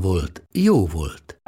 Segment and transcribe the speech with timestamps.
[0.00, 1.40] volt, jó volt.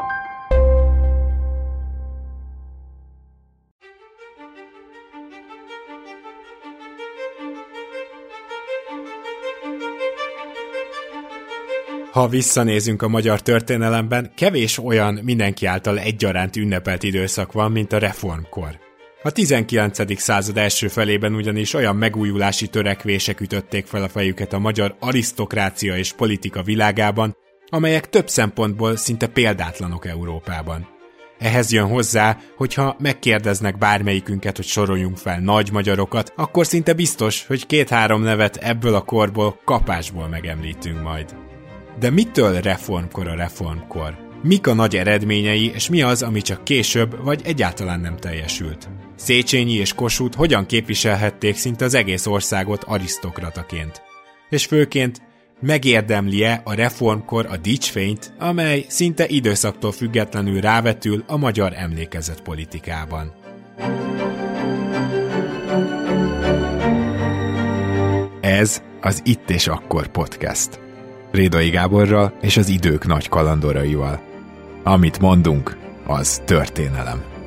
[12.12, 17.98] Ha visszanézünk a magyar történelemben, kevés olyan mindenki által egyaránt ünnepelt időszak van, mint a
[17.98, 18.78] reformkor.
[19.22, 20.20] A 19.
[20.20, 26.12] század első felében ugyanis olyan megújulási törekvések ütötték fel a fejüket a magyar arisztokrácia és
[26.12, 27.36] politika világában,
[27.68, 30.88] amelyek több szempontból szinte példátlanok Európában.
[31.38, 37.66] Ehhez jön hozzá, hogyha megkérdeznek bármelyikünket, hogy soroljunk fel nagy magyarokat, akkor szinte biztos, hogy
[37.66, 41.36] két-három nevet ebből a korból kapásból megemlítünk majd.
[41.98, 44.27] De mitől reformkor a reformkor?
[44.42, 48.89] Mik a nagy eredményei, és mi az, ami csak később vagy egyáltalán nem teljesült?
[49.16, 54.02] Széchenyi és Kossuth hogyan képviselhették szinte az egész országot arisztokrataként?
[54.48, 55.22] És főként
[55.61, 63.33] megérdemli-e a reformkor a dicsfényt, amely szinte időszaktól függetlenül rávetül a magyar emlékezet politikában.
[68.41, 70.81] Ez az Itt és Akkor podcast.
[71.31, 74.20] Rédai Gáborral és az idők nagy kalandoraival.
[74.83, 77.38] Amit mondunk, az történelem.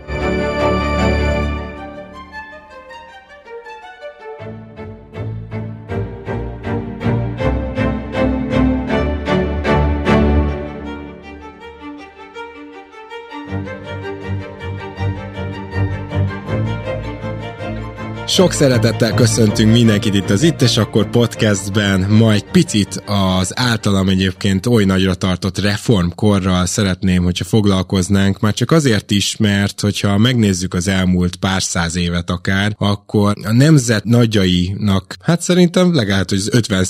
[18.31, 24.09] Sok szeretettel köszöntünk mindenkit itt az Itt és Akkor podcastben, ma egy picit az általam
[24.09, 30.73] egyébként oly nagyra tartott reformkorral szeretném, hogyha foglalkoznánk, már csak azért is, mert hogyha megnézzük
[30.73, 36.49] az elmúlt pár száz évet akár, akkor a nemzet nagyjainak, hát szerintem legalább, hogy az
[36.51, 36.85] 50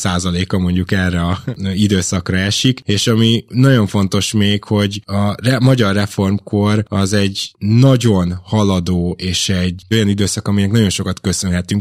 [0.51, 1.43] a mondjuk erre a
[1.73, 8.39] időszakra esik, és ami nagyon fontos még, hogy a re- magyar reformkor az egy nagyon
[8.43, 11.29] haladó és egy olyan időszak, aminek nagyon sokat köszönhetünk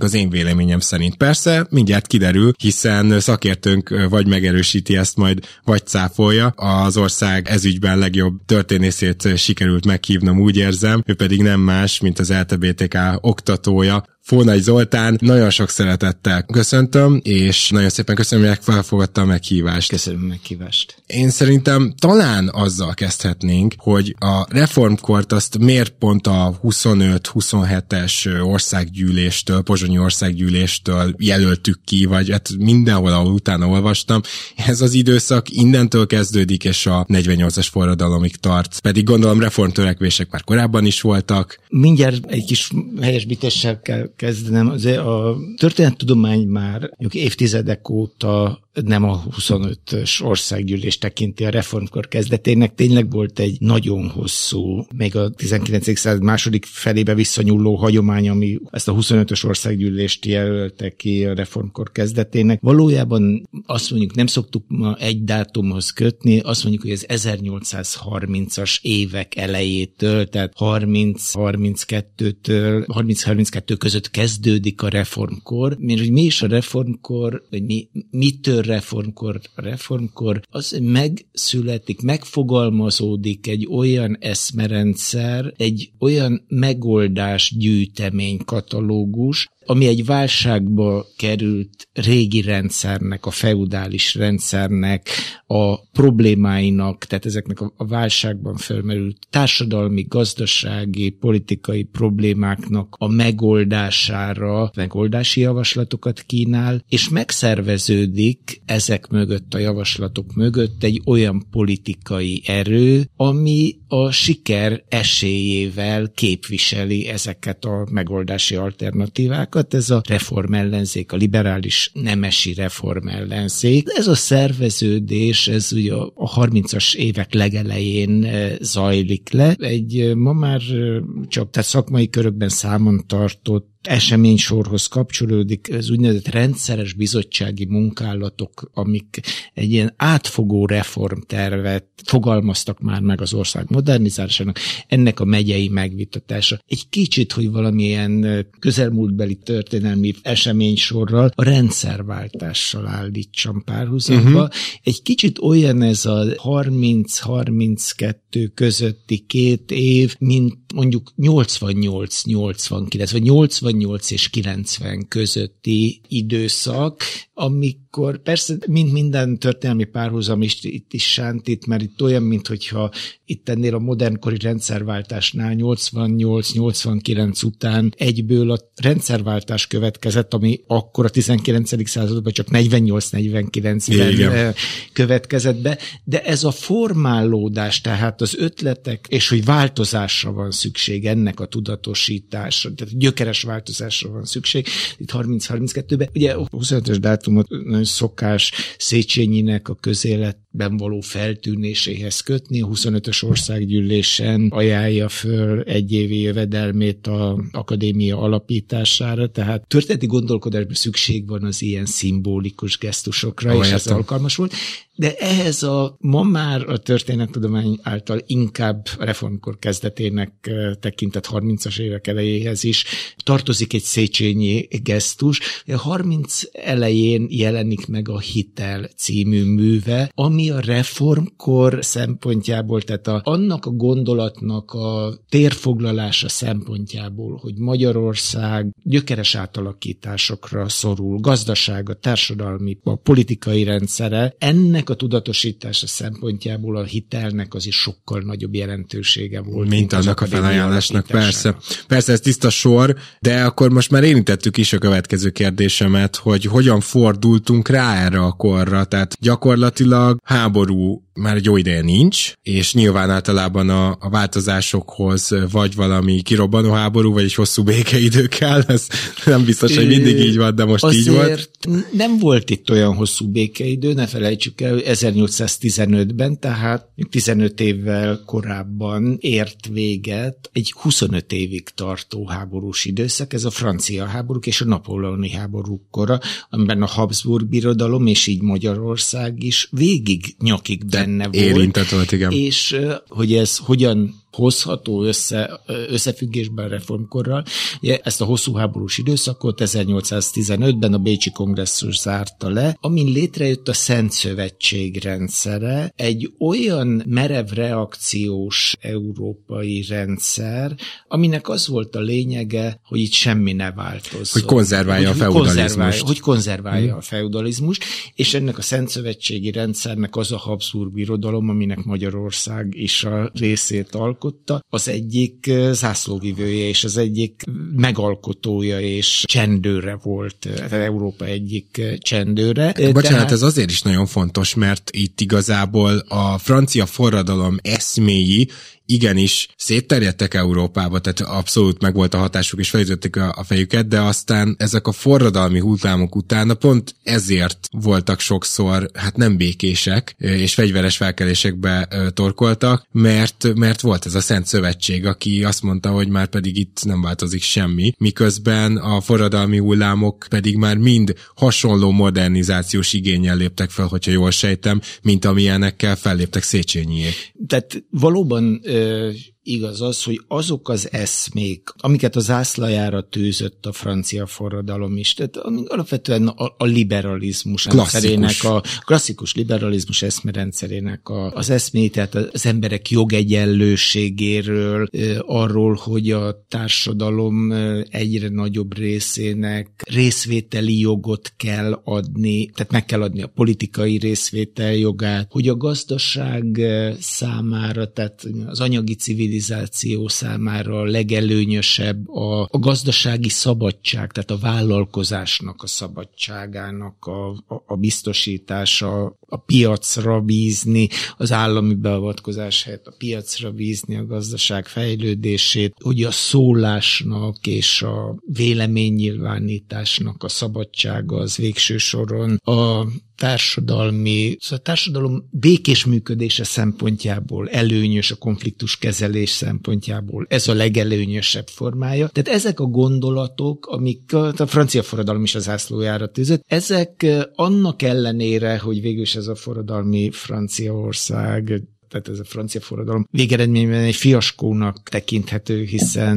[0.03, 1.17] az én véleményem szerint.
[1.17, 6.47] Persze, mindjárt kiderül, hiszen szakértőnk vagy megerősíti ezt majd, vagy cáfolja.
[6.47, 12.33] Az ország ezügyben legjobb történészét sikerült meghívnom, úgy érzem, ő pedig nem más, mint az
[12.33, 19.25] LTBTK oktatója, Fónai Zoltán, nagyon sok szeretettel köszöntöm, és nagyon szépen köszönöm, hogy felfogadta a
[19.25, 19.89] meghívást.
[19.89, 21.03] Köszönöm a meghívást.
[21.07, 29.99] Én szerintem talán azzal kezdhetnénk, hogy a reformkort azt miért pont a 25-27-es országgyűléstől, pozsonyi
[29.99, 34.21] országgyűléstől jelöltük ki, vagy hát mindenhol, ahol utána olvastam.
[34.57, 38.81] Ez az időszak innentől kezdődik, és a 48-as forradalomig tart.
[38.81, 41.59] Pedig gondolom reformtörekvések már korábban is voltak.
[41.69, 42.71] Mindjárt egy kis
[43.01, 44.69] helyesbítéssel kell kezdenem.
[44.69, 52.75] Azért a történettudomány már évtizedek óta nem a 25-ös országgyűlés tekinti a reformkor kezdetének.
[52.75, 55.99] Tényleg volt egy nagyon hosszú, még a 19.
[55.99, 62.61] század második felébe visszanyúló hagyomány, ami ezt a 25-ös országgyűlést jelölte ki a reformkor kezdetének.
[62.61, 69.37] Valójában azt mondjuk nem szoktuk ma egy dátumhoz kötni, azt mondjuk, hogy az 1830-as évek
[69.37, 75.77] elejétől, tehát 30-32-től, 30-32 között kezdődik a reformkor.
[75.79, 83.67] Mert hogy mi is a reformkor, vagy mi, mitől reformkor, reformkor, az megszületik, megfogalmazódik egy
[83.71, 94.15] olyan eszmerendszer, egy olyan megoldás gyűjtemény katalógus, ami egy válságba került régi rendszernek, a feudális
[94.15, 95.09] rendszernek,
[95.47, 106.21] a problémáinak, tehát ezeknek a, válságban felmerült társadalmi, gazdasági, politikai problémáknak a megoldására megoldási javaslatokat
[106.21, 114.83] kínál, és megszerveződik ezek mögött, a javaslatok mögött egy olyan politikai erő, ami a siker
[114.89, 123.09] esélyével képviseli ezeket a megoldási alternatívákat, sokat ez a reform ellenzék, a liberális nemesi reform
[123.09, 123.89] ellenzék.
[123.95, 129.55] Ez a szerveződés, ez ugye a 30-as évek legelején eh, zajlik le.
[129.59, 136.29] Egy eh, ma már eh, csak tehát szakmai körökben számon tartott eseménysorhoz kapcsolódik az úgynevezett
[136.29, 139.21] rendszeres bizottsági munkálatok, amik
[139.55, 146.61] egy ilyen átfogó reformtervet fogalmaztak már meg az ország modernizálásának, ennek a megyei megvitatása.
[146.67, 154.43] Egy kicsit, hogy valamilyen közelmúltbeli történelmi eseménysorral a rendszerváltással állítsam párhuzamba.
[154.43, 154.55] Uh-huh.
[154.83, 164.29] Egy kicsit olyan ez a 30-32 közötti két év, mint mondjuk 88-89, vagy 88 és
[164.29, 167.03] 90 közötti időszak,
[167.35, 172.91] amikor persze, mint minden történelmi párhuzam is itt is sántít, mert itt olyan, mint hogyha
[173.31, 181.89] itt ennél a modernkori rendszerváltásnál 88-89 után egyből a rendszerváltás következett, ami akkor a 19.
[181.89, 184.55] században csak 48-49-ben
[184.93, 191.41] következett be, de ez a formálódás, tehát az ötletek, és hogy változásra van szükség ennek
[191.41, 194.67] a tudatosításra, tehát gyökeres változásra van szükség.
[194.99, 203.20] Itt 30-32-ben, ugye 25-ös dátumot nagyon szokás Széchenyinek a közéletben való feltűnéséhez kötni, a 25-ös
[203.23, 211.63] országgyűlésen ajánlja föl egy évi jövedelmét a akadémia alapítására, tehát történeti gondolkodásban szükség van az
[211.63, 214.53] ilyen szimbolikus gesztusokra, oh, és ez alkalmas volt.
[215.01, 220.51] De ehhez a ma már a történettudomány által inkább reformkor kezdetének
[220.81, 222.85] tekintett 30-as évek elejéhez is
[223.17, 225.41] tartozik egy Széchenyi gesztus.
[225.67, 233.21] A 30 elején jelenik meg a Hitel című műve, ami a reformkor szempontjából, tehát a,
[233.25, 243.65] annak a gondolatnak a térfoglalása szempontjából, hogy Magyarország gyökeres átalakításokra szorul, gazdasága, társadalmi, a politikai
[243.65, 249.69] rendszere, ennek a tudatosítása szempontjából a hitelnek az is sokkal nagyobb jelentősége volt.
[249.69, 251.57] Mint, mint annak a felajánlásnak, persze.
[251.87, 256.81] Persze, ez tiszta sor, de akkor most már érintettük is a következő kérdésemet, hogy hogyan
[256.81, 263.11] fordultunk rá erre a korra, tehát gyakorlatilag háború már egy jó ideje nincs, és nyilván
[263.11, 268.87] általában a, a változásokhoz vagy valami kirobbanó háború, vagy egy hosszú békeidő kell, ez
[269.25, 271.51] nem biztos, hogy mindig így van, de most Azért így volt.
[271.93, 279.69] nem volt itt olyan hosszú békeidő, ne felejtsük el, 1815-ben, tehát 15 évvel korábban ért
[279.73, 285.83] véget egy 25 évig tartó háborús időszak, ez a francia háborúk és a napóleoni háborúk
[285.91, 286.21] kora,
[286.51, 291.35] amiben a Habsburg birodalom és így Magyarország is végig nyakig benne volt.
[291.35, 292.31] Érintett volt, igen.
[292.33, 292.77] És
[293.09, 297.45] hogy ez hogyan hozható össze, összefüggésben reformkorral.
[297.81, 303.73] Ugye ezt a hosszú háborús időszakot 1815-ben a Bécsi kongresszus zárta le, amin létrejött a
[303.73, 310.77] Szent Szövetség rendszere, egy olyan merev reakciós európai rendszer,
[311.09, 314.43] aminek az volt a lényege, hogy itt semmi ne változzon.
[314.43, 315.69] Hogy konzerválja hogy, a feudalizmust.
[315.69, 316.99] Konzerválja, hogy konzerválja hmm.
[316.99, 323.05] a feudalizmust, és ennek a Szent Szövetségi rendszernek az a Habsburg birodalom, aminek Magyarország is
[323.05, 327.43] a részét alkotja, alkotta, az egyik zászlóvivője és az egyik
[327.77, 332.73] megalkotója és csendőre volt, Európa egyik csendőre.
[332.73, 333.31] Bocsánat, Tehát...
[333.31, 338.49] ez azért is nagyon fontos, mert itt igazából a francia forradalom eszméi
[338.91, 344.01] igenis szétterjedtek Európába, tehát abszolút meg volt a hatásuk, és felütötték a, a fejüket, de
[344.01, 350.97] aztán ezek a forradalmi hullámok utána pont ezért voltak sokszor, hát nem békések, és fegyveres
[350.97, 356.57] felkelésekbe torkoltak, mert, mert volt ez a Szent Szövetség, aki azt mondta, hogy már pedig
[356.57, 363.71] itt nem változik semmi, miközben a forradalmi hullámok pedig már mind hasonló modernizációs igényel léptek
[363.71, 367.33] fel, hogyha jól sejtem, mint amilyenekkel felléptek Széchenyiék.
[367.47, 374.27] Tehát valóban the igaz az, hogy azok az eszmék, amiket az ászlajára tűzött a francia
[374.27, 381.89] forradalom is, tehát alapvetően a, a liberalizmus rendszerének, a klasszikus liberalizmus eszmerendszerének a, az eszmé,
[381.89, 387.53] tehát az emberek jogegyenlőségéről, arról, hogy a társadalom
[387.91, 395.27] egyre nagyobb részének részvételi jogot kell adni, tehát meg kell adni a politikai részvétel jogát,
[395.31, 396.61] hogy a gazdaság
[397.01, 405.63] számára, tehát az anyagi civilizáció civilizáció számára legelőnyösebb a, a gazdasági szabadság, tehát a vállalkozásnak
[405.63, 413.51] a szabadságának a, a, a biztosítása, a piacra bízni, az állami beavatkozás helyett a piacra
[413.51, 422.37] bízni a gazdaság fejlődését, hogy a szólásnak és a véleménynyilvánításnak a szabadsága az végső soron
[422.45, 422.87] a
[423.21, 431.47] társadalmi, szóval a társadalom békés működése szempontjából előnyös, a konfliktus kezelés szempontjából ez a legelőnyösebb
[431.49, 432.09] formája.
[432.09, 438.59] Tehát ezek a gondolatok, amik a francia forradalom is az ászlójára tűzött, ezek annak ellenére,
[438.59, 444.89] hogy végül is ez a forradalmi Franciaország tehát ez a francia forradalom végeredményben egy fiaskónak
[444.89, 446.17] tekinthető, hiszen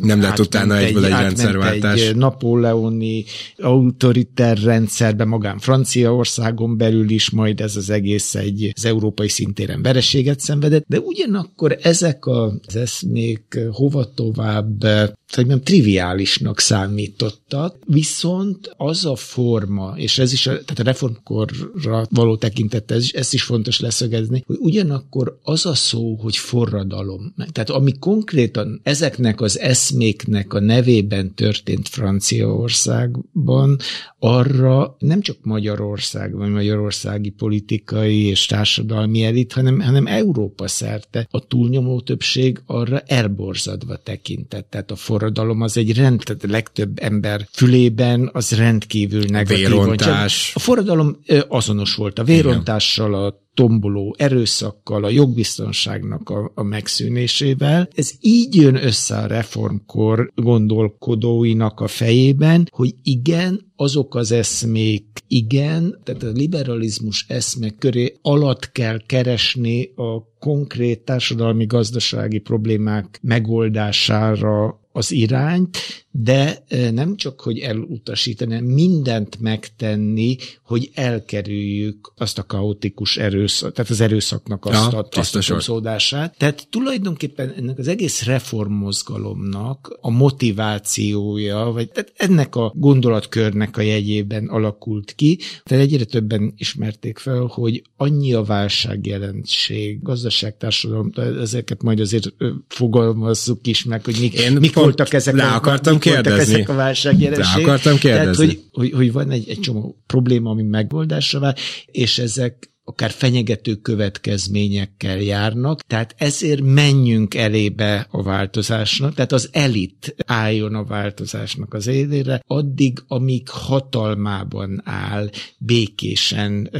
[0.00, 2.00] nem lett utána egyből egy, egy rendszerváltás.
[2.00, 3.24] Egy napóleoni
[3.56, 10.40] autoriter rendszerbe magán Franciaországon belül is, majd ez az egész egy az európai szintéren vereséget
[10.40, 14.84] szenvedett, de ugyanakkor ezek az eszmék hova tovább
[15.32, 22.36] szerintem triviálisnak számítottak, viszont az a forma, és ez is, a, tehát a reformkorra való
[22.36, 25.11] tekintettel, ez, ezt is fontos leszögezni, hogy ugyanakkor
[25.42, 33.78] az a szó, hogy forradalom, tehát ami konkrétan ezeknek az eszméknek a nevében történt Franciaországban,
[34.18, 41.46] arra nem csak Magyarország, vagy magyarországi politikai és társadalmi elit, hanem, hanem Európa szerte a
[41.46, 44.70] túlnyomó többség arra elborzadva tekintett.
[44.70, 49.68] Tehát a for forradalom az egy rend, tehát a legtöbb ember fülében az rendkívül negatív.
[49.68, 50.52] Vérontás.
[50.54, 51.16] A forradalom
[51.48, 57.88] azonos volt a vérontással, a tomboló erőszakkal, a jogbiztonságnak a, a megszűnésével.
[57.94, 66.00] Ez így jön össze a reformkor gondolkodóinak a fejében, hogy igen, azok az eszmék, igen,
[66.04, 75.78] tehát a liberalizmus eszmek köré alatt kell keresni a konkrét társadalmi-gazdasági problémák megoldására az irányt,
[76.10, 84.00] de nem csak, hogy elutasítani, mindent megtenni, hogy elkerüljük azt a kaotikus erőszak, tehát az
[84.00, 86.34] erőszaknak azt ja, a tisztosodását.
[86.38, 94.46] Tehát tulajdonképpen ennek az egész reformmozgalomnak a motivációja, vagy tehát ennek a gondolatkörnek a jegyében
[94.48, 102.00] alakult ki, tehát egyre többen ismerték fel, hogy annyi a válság jelenség, gazdaságtársadalom, ezeket majd
[102.00, 102.34] azért
[102.68, 106.54] fogalmazzuk is meg, hogy mik, Én mik voltak ezek le akartam kérdezni.
[106.54, 107.56] ezek a válságjelenség.
[107.56, 108.46] Le akartam kérdezni.
[108.46, 113.10] Tehát, hogy, hogy, hogy van egy, egy csomó probléma, ami megoldásra vár, és ezek akár
[113.10, 121.74] fenyegető következményekkel járnak, tehát ezért menjünk elébe a változásnak, tehát az elit álljon a változásnak
[121.74, 126.70] az élére, addig, amíg hatalmában áll békésen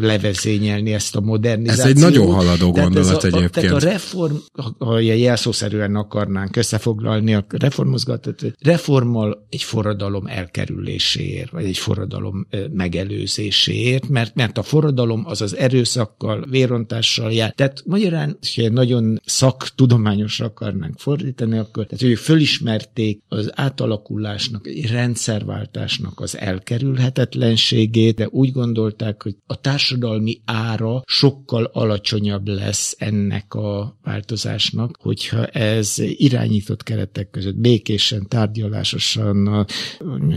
[0.00, 1.86] levezényelni ezt a modernizációt.
[1.86, 3.50] Ez egy nagyon haladó tehát gondolat a, egyébként.
[3.50, 4.34] Tehát a reform,
[4.78, 14.34] ha jelszószerűen akarnánk összefoglalni a reformozgatot, reformmal egy forradalom elkerüléséért, vagy egy forradalom megelőzéséért, mert,
[14.34, 17.52] mert a forradalom hatalom az az erőszakkal, vérontással jár.
[17.52, 26.38] Tehát magyarán, ha nagyon szaktudományosra akarnánk fordítani, akkor tehát, hogy fölismerték az átalakulásnak, rendszerváltásnak az
[26.38, 35.46] elkerülhetetlenségét, de úgy gondolták, hogy a társadalmi ára sokkal alacsonyabb lesz ennek a változásnak, hogyha
[35.46, 39.66] ez irányított keretek között, békésen, tárgyalásosan,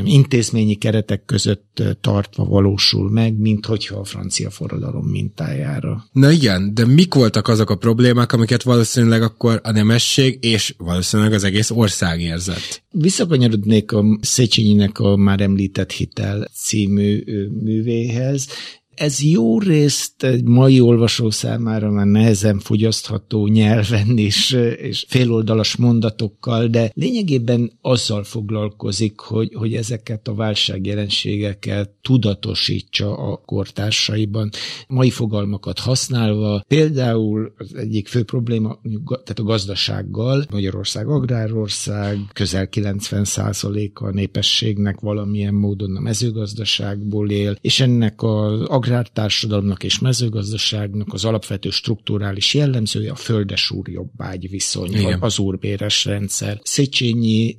[0.04, 6.06] intézményi keretek között tartva valósul meg, mint hogyha a francia forradalom forradalom mintájára.
[6.12, 11.34] Na igen, de mik voltak azok a problémák, amiket valószínűleg akkor a nemesség és valószínűleg
[11.34, 12.84] az egész ország érzett?
[12.92, 17.24] Visszakanyarodnék a Széchenyinek a már említett Hitel című
[17.64, 18.48] művéhez,
[18.96, 26.68] ez jó részt egy mai olvasó számára már nehezen fogyasztható nyelven és, és féloldalas mondatokkal,
[26.68, 34.50] de lényegében azzal foglalkozik, hogy, hogy ezeket a válságjelenségeket tudatosítsa a kortársaiban,
[34.88, 36.64] mai fogalmakat használva.
[36.68, 45.54] Például az egyik fő probléma, tehát a gazdasággal, Magyarország agrárország, közel 90%-a a népességnek valamilyen
[45.54, 53.16] módon a mezőgazdaságból él, és ennek az agrártársadalomnak és mezőgazdaságnak az alapvető strukturális jellemzője a
[53.16, 55.18] földesúr jobbágy viszony, Igen.
[55.22, 56.60] az úrbéres rendszer.
[56.64, 57.58] Széchenyi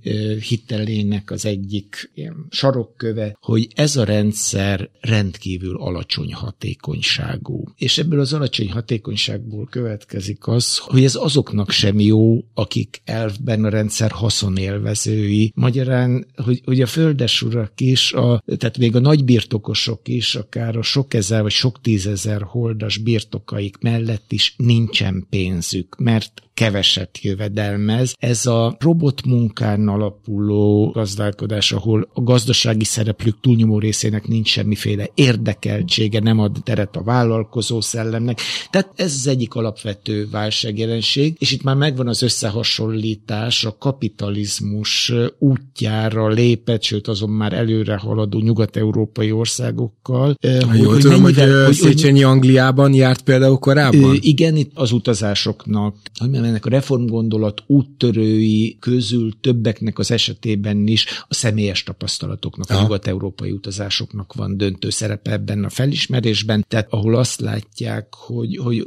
[0.48, 7.64] hitelének az egyik ilyen sarokköve, hogy ez a rendszer rendkívül alacsony hatékonyságú.
[7.76, 13.68] És ebből az alacsony hatékonyságból következik az, hogy ez azoknak sem jó, akik elvben a
[13.68, 15.52] rendszer haszonélvezői.
[15.54, 21.13] Magyarán, hogy, hogy a földesurak is, a, tehát még a nagybirtokosok is, akár a sok
[21.14, 28.14] sok ezer vagy sok tízezer holdas birtokaik mellett is nincsen pénzük, mert keveset jövedelmez.
[28.18, 36.38] Ez a robotmunkán alapuló gazdálkodás, ahol a gazdasági szereplők túlnyomó részének nincs semmiféle érdekeltsége, nem
[36.38, 38.40] ad teret a vállalkozó szellemnek.
[38.70, 46.28] Tehát ez az egyik alapvető válságjelenség, és itt már megvan az összehasonlítás a kapitalizmus útjára
[46.28, 50.34] lépett, sőt azon már előre haladó nyugat-európai országokkal.
[50.72, 54.18] Jól tudom, hogy, hogy Széchenyi Angliában járt például korábban?
[54.20, 61.34] Igen, itt az utazásoknak, hogy ennek a reformgondolat úttörői közül többeknek az esetében is a
[61.34, 68.06] személyes tapasztalatoknak, a nyugat-európai utazásoknak van döntő szerepe ebben a felismerésben, tehát ahol azt látják,
[68.10, 68.86] hogy, hogy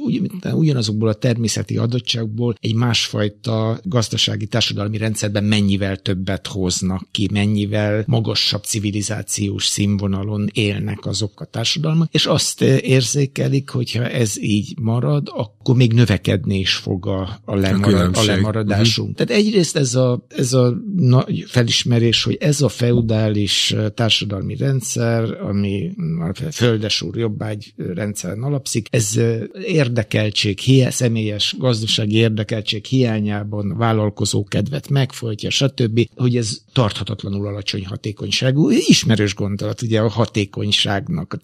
[0.52, 8.64] ugyanazokból a természeti adottságból egy másfajta gazdasági társadalmi rendszerben mennyivel többet hoznak ki, mennyivel magasabb
[8.64, 15.94] civilizációs színvonalon élnek azok a társadalmak, és azt érzékelik, hogyha ez így marad, akkor még
[15.94, 19.10] növekedni is fog a, a, lemarad, a, a lemaradásunk.
[19.10, 19.26] Uh-huh.
[19.26, 25.92] Tehát egyrészt ez a, ez a nagy felismerés, hogy ez a feudális társadalmi rendszer, ami
[26.20, 29.20] a földesúr jobbágy rendszeren alapszik, ez
[29.66, 38.70] érdekeltség, hiá, személyes gazdasági érdekeltség hiányában vállalkozó kedvet megfolytja, stb., hogy ez tarthatatlanul alacsony hatékonyságú.
[38.70, 41.38] Ismerős gondolat, ugye a hatékonyságnak, a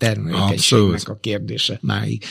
[0.56, 2.24] termelékenységnek a kérdése máig.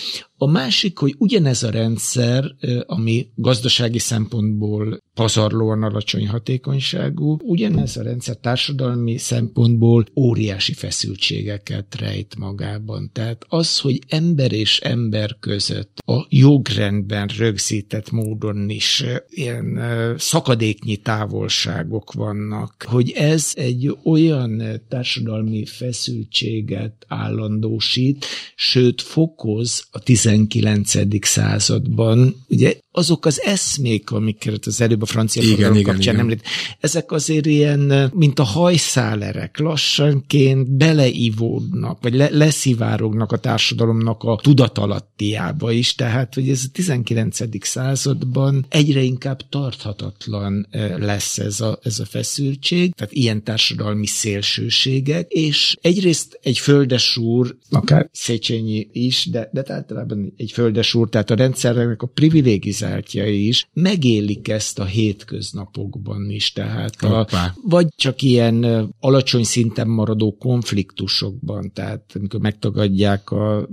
[0.42, 2.44] A másik, hogy ugyanez a rendszer,
[2.86, 13.10] ami gazdasági szempontból pazarlóan alacsony hatékonyságú, ugyanez a rendszer társadalmi szempontból óriási feszültségeket rejt magában.
[13.12, 19.80] Tehát az, hogy ember és ember között a jogrendben rögzített módon is ilyen
[20.18, 29.98] szakadéknyi távolságok vannak, hogy ez egy olyan társadalmi feszültséget állandósít, sőt fokoz a
[30.32, 31.26] 19.
[31.26, 32.44] században.
[32.48, 36.18] Ugye azok az eszmék, amiket az előbb a francia igen, igen, kapcsán igen.
[36.18, 36.42] említ,
[36.80, 45.70] ezek azért ilyen, mint a hajszálerek, lassanként beleivódnak, vagy le, leszivárognak a társadalomnak a tudatalattiába
[45.70, 47.66] is, tehát hogy ez a 19.
[47.66, 55.76] században egyre inkább tarthatatlan lesz ez a, ez a feszültség, tehát ilyen társadalmi szélsőségek, és
[55.80, 62.06] egyrészt egy földesúr, akár Széchenyi is, de, de általában egy földesúr, tehát a rendszernek a
[62.06, 67.26] privilégizáció politizáltjai is megélik ezt a hétköznapokban is, tehát a,
[67.62, 68.64] vagy csak ilyen
[69.00, 73.68] alacsony szinten maradó konfliktusokban, tehát amikor megtagadják a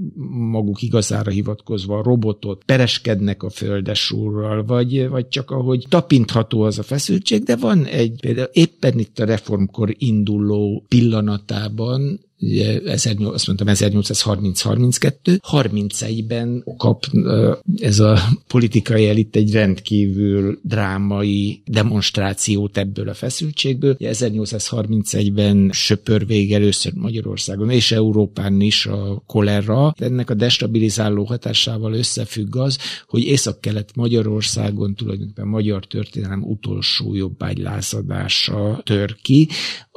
[0.51, 6.83] maguk igazára hivatkozva a robotot, pereskednek a földesúrral, vagy, vagy csak ahogy tapintható az a
[6.83, 13.67] feszültség, de van egy például éppen itt a reformkor induló pillanatában ugye 18, azt mondtam
[13.69, 17.05] 1830-32, 31-ben kap
[17.81, 23.95] ez a politikai elit egy rendkívül drámai demonstrációt ebből a feszültségből.
[23.99, 29.93] 1831-ben söpör vég először Magyarországon és Európán is a kolera.
[29.97, 39.15] Ennek a destabilizáló hatásával összefügg az, hogy észak-kelet Magyarországon tulajdonképpen magyar történelem utolsó jobbágylázadása tör
[39.21, 39.47] ki,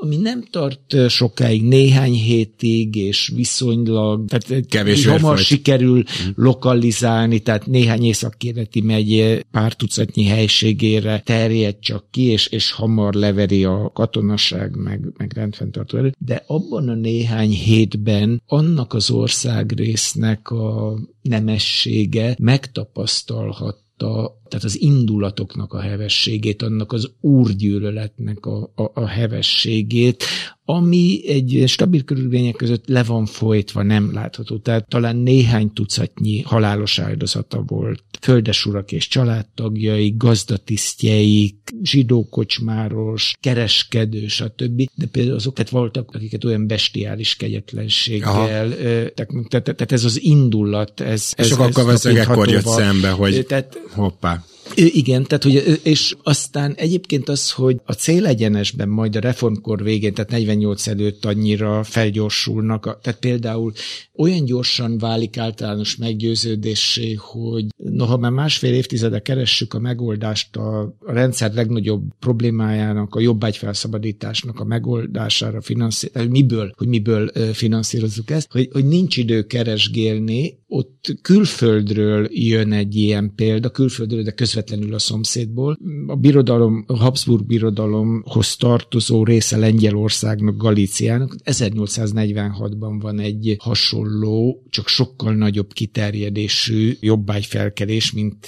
[0.02, 6.28] ami nem tart sokáig, néhány hétig, és viszonylag, tehát Kevés hamar sikerül mm.
[6.34, 13.64] lokalizálni, tehát néhány északkérdeti megy pár tucatnyi helységére terjed csak ki, és, és hamar leveri
[13.64, 16.14] a katonaság, meg, meg rendfenntartó erő.
[16.18, 25.80] De abban a néhány hétben annak az országrésznek a nemessége megtapasztalhatta tehát az indulatoknak a
[25.80, 30.24] hevességét, annak az úrgyűlöletnek a, a, a hevességét,
[30.64, 34.58] ami egy stabil körülmények között le van folytva, nem látható.
[34.58, 38.02] Tehát talán néhány tucatnyi halálos áldozata volt.
[38.20, 44.82] Földesurak és családtagjai, gazdatisztjeik, zsidókocsmáros, kereskedő, stb.
[44.94, 48.68] De például azok tehát voltak, akiket olyan bestiális kegyetlenséggel,
[49.14, 51.32] tehát, tehát ez az indulat, ez...
[51.36, 54.41] És ez, akkor ez ekkor jött szembe, hogy tehát, hoppá.
[54.74, 60.30] Igen, tehát hogy, és aztán egyébként az, hogy a célegyenesben majd a reformkor végén, tehát
[60.30, 63.72] 48 előtt annyira felgyorsulnak, tehát például
[64.16, 71.12] olyan gyorsan válik általános meggyőződésé, hogy noha már másfél évtizede keressük a megoldást a, a
[71.12, 78.86] rendszer legnagyobb problémájának, a jobbágyfelszabadításnak a megoldására finanszírozni, miből, hogy miből finanszírozzuk ezt, hogy, hogy
[78.86, 85.78] nincs idő keresgélni, ott külföldről jön egy ilyen példa, külföldről, de közvetlenül közvetlenül a szomszédból.
[86.06, 95.34] A birodalom, a Habsburg birodalomhoz tartozó része Lengyelországnak, Galíciának 1846-ban van egy hasonló, csak sokkal
[95.34, 98.46] nagyobb kiterjedésű jobbágyfelkelés, mint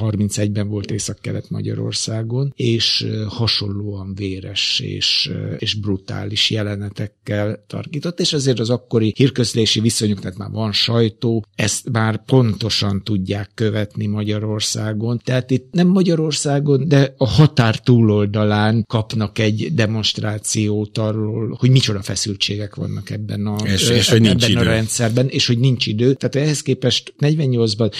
[0.00, 8.70] 31-ben volt Észak-Kelet Magyarországon, és hasonlóan véres és, és brutális jelenetekkel tarkított, és azért az
[8.70, 15.20] akkori hírközlési viszonyok, tehát már van sajtó, ezt már pontosan tudják követni Magyarországon.
[15.24, 22.74] Tehát itt nem Magyarországon, de a határ túloldalán kapnak egy demonstrációt arról, hogy micsoda feszültségek
[22.74, 24.62] vannak ebben a, és, és, ebben nincs a idő.
[24.62, 26.14] rendszerben, és hogy nincs idő.
[26.14, 27.92] Tehát ehhez képest 48-ban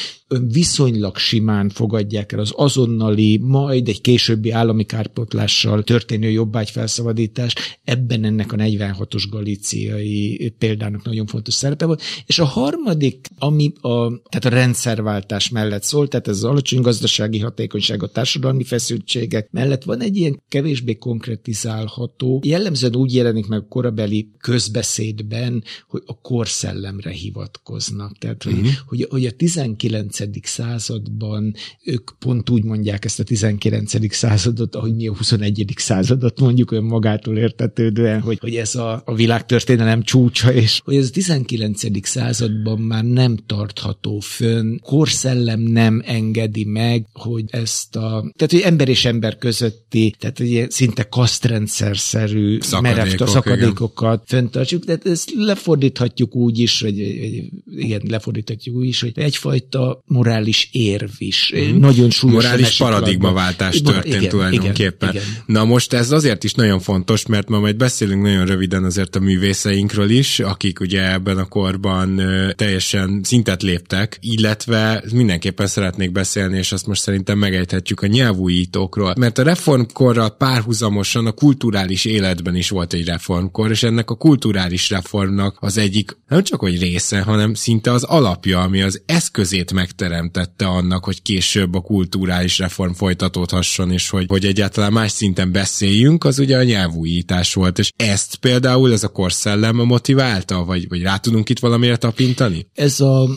[0.53, 7.55] viszonylag simán fogadják el az azonnali, majd egy későbbi állami kárpotlással történő jobbágyfelszabadítás.
[7.85, 12.03] Ebben ennek a 46-os galíciai példának nagyon fontos szerepe volt.
[12.27, 17.36] És a harmadik, ami a, tehát a rendszerváltás mellett szól, tehát ez az alacsony gazdasági
[17.39, 23.67] hatékonyság, a társadalmi feszültségek mellett van egy ilyen kevésbé konkretizálható, jellemzően úgy jelenik meg a
[23.69, 28.19] korabeli közbeszédben, hogy a korszellemre hivatkoznak.
[28.19, 28.71] Tehát, hogy, uh-huh.
[28.87, 30.19] hogy, hogy a 19.
[30.43, 34.15] században ők pont úgy mondják ezt a 19.
[34.15, 35.73] századot, ahogy mi a 21.
[35.77, 41.07] századot mondjuk olyan magától értetődően, hogy, hogy ez a, a világtörténelem csúcsa, és hogy ez
[41.07, 42.07] a 19.
[42.07, 48.89] században már nem tartható fönn, korszellem nem engedi meg, hogy ezt a, tehát hogy ember
[48.89, 56.81] és ember közötti, tehát hogy szinte kasztrendszer-szerű merev szakadékokat fenntartsuk, de ezt lefordíthatjuk úgy is,
[56.81, 56.99] hogy
[57.77, 61.53] igen, lefordíthatjuk úgy is, hogy egyfajta morális érv is.
[61.57, 61.79] Mm.
[61.79, 62.45] Nagyon súlyos.
[62.45, 65.09] Morális paradigmaváltás történt igen, tulajdonképpen.
[65.09, 65.43] Igen, igen.
[65.47, 69.21] Na most ez azért is nagyon fontos, mert ma majd beszélünk nagyon röviden azért a
[69.21, 72.21] művészeinkről is, akik ugye ebben a korban
[72.57, 79.39] teljesen szintet léptek, illetve mindenképpen szeretnék beszélni, és azt most szerintem megejthetjük a nyelvújítókról, mert
[79.39, 85.57] a reformkorral párhuzamosan a kulturális életben is volt egy reformkor, és ennek a kulturális reformnak
[85.61, 91.05] az egyik nem csak hogy része, hanem szinte az alapja, ami az eszközét megteremtette annak,
[91.05, 96.57] hogy később a kulturális reform folytatódhasson, és hogy, hogy egyáltalán más szinten beszéljünk, az ugye
[96.57, 101.59] a nyelvújítás volt, és ezt például ez a korszellem motiválta, vagy, vagy rá tudunk itt
[101.59, 102.67] valamire tapintani?
[102.75, 103.29] Ez a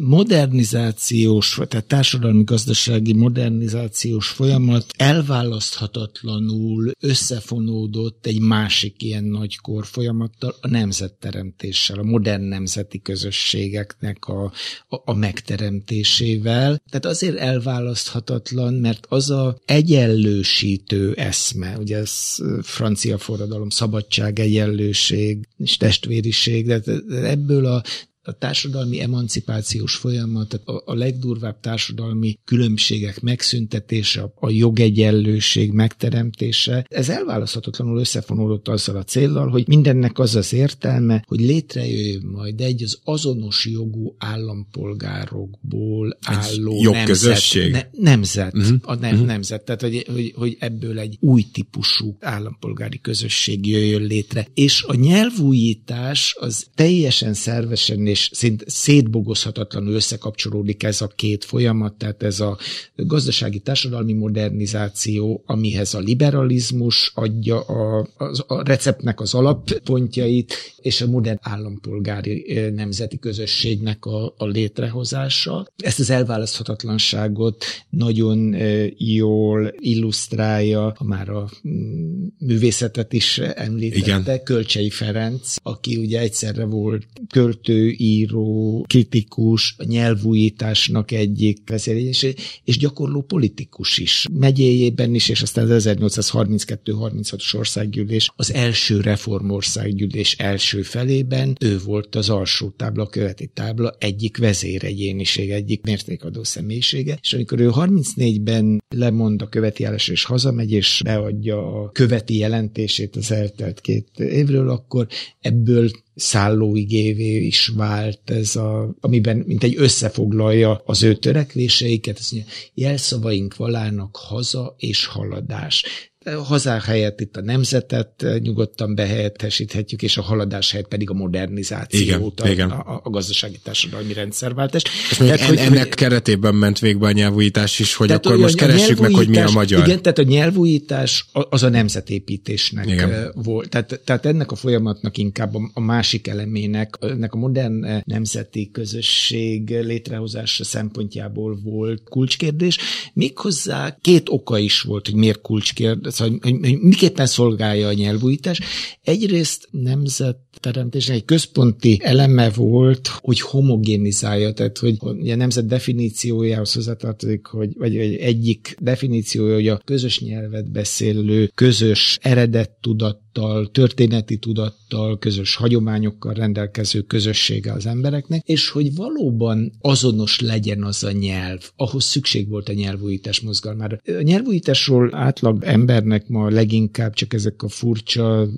[0.00, 12.02] modernizációs, tehát társadalmi-gazdasági modernizációs folyamat elválaszthatatlanul összefonódott egy másik ilyen nagykor folyamattal, a nemzetteremtéssel, a
[12.02, 14.44] modern nemzeti közösségeknek a,
[14.88, 16.82] a, a megteremtésével.
[16.90, 25.76] Tehát azért elválaszthatatlan, mert az a egyenlősítő eszme, ugye ez francia forradalom, szabadság, egyenlőség és
[25.76, 26.80] testvériség, de
[27.10, 27.82] ebből a
[28.26, 37.98] a társadalmi emancipációs folyamat, a, a legdurvább társadalmi különbségek megszüntetése, a jogegyenlőség megteremtése, ez elválaszthatatlanul
[37.98, 43.66] összefonódott azzal a céllal, hogy mindennek az az értelme, hogy létrejöjjön majd egy az azonos
[43.66, 47.70] jogú állampolgárokból álló jogközösség.
[47.70, 47.92] nemzet.
[47.92, 48.78] Ne, nemzet, uh-huh.
[48.82, 49.26] a ne, uh-huh.
[49.26, 49.64] nemzet.
[49.64, 54.46] Tehát, hogy, hogy, hogy ebből egy új típusú állampolgári közösség jöjjön létre.
[54.54, 62.22] És a nyelvújítás az teljesen szervesen és szint szétbogozhatatlanul összekapcsolódik ez a két folyamat, tehát
[62.22, 62.58] ez a
[62.96, 71.06] gazdasági társadalmi modernizáció, amihez a liberalizmus adja a, a, a receptnek az alappontjait, és a
[71.06, 75.66] modern állampolgári nemzeti közösségnek a, a létrehozása.
[75.76, 78.56] Ezt az elválaszthatatlanságot nagyon
[78.96, 84.42] jól illusztrálja, ha már a mm, művészetet is említette, Igen.
[84.44, 92.26] Kölcsei Ferenc, aki ugye egyszerre volt költő, író, kritikus, nyelvújításnak egyik vezérés,
[92.64, 94.26] és gyakorló politikus is.
[94.32, 102.28] Megyéjében is, és aztán az 1832-36-os országgyűlés, az első reformországgyűlés első felében ő volt az
[102.28, 109.42] alsó tábla, a követi tábla egyik vezéregyéniség, egyik mértékadó személyisége, és amikor ő 34-ben lemond
[109.42, 115.06] a követi állásra és hazamegy, és beadja a követi jelentését az eltelt két évről, akkor
[115.40, 122.30] ebből szállóigévé is vált ez a, amiben mint egy összefoglalja az ő törekvéseiket, ez
[122.74, 125.84] jelszavaink valának haza és haladás.
[126.34, 132.48] Hazá helyett itt a nemzetet nyugodtan behelyettesíthetjük, és a haladás helyett pedig a modernizációt, igen,
[132.48, 132.70] a, igen.
[132.70, 134.82] A, a gazdasági társadalmi rendszerváltás.
[135.10, 138.98] És tehát, en, hogy, ennek keretében ment végbe a nyelvújítás is, hogy akkor most keressük
[138.98, 139.86] meg, hogy mi a magyar.
[139.86, 143.32] Igen, tehát a nyelvújítás az a nemzetépítésnek igen.
[143.34, 143.68] volt.
[143.68, 149.70] Tehát, tehát ennek a folyamatnak inkább a, a másik elemének, ennek a modern nemzeti közösség
[149.70, 152.78] létrehozása szempontjából volt kulcskérdés.
[153.12, 158.60] Méghozzá két oka is volt, hogy miért kulcskérdés, szóval, hogy, hogy miképpen szolgálja a nyelvújítás.
[159.02, 164.96] Egyrészt nemzet teremtésnek egy központi eleme volt, hogy homogénizálja, tehát hogy
[165.30, 172.70] a nemzet definíciójához hozzátartozik, hogy, vagy egyik definíciója, hogy a közös nyelvet beszélő, közös eredet
[172.80, 180.82] tudat tudattal, történeti tudattal, közös hagyományokkal rendelkező közössége az embereknek, és hogy valóban azonos legyen
[180.82, 181.70] az a nyelv.
[181.76, 184.00] Ahhoz szükség volt a nyelvújítás mozgalmára.
[184.06, 188.48] A nyelvújításról átlag embernek ma leginkább csak ezek a furcsa,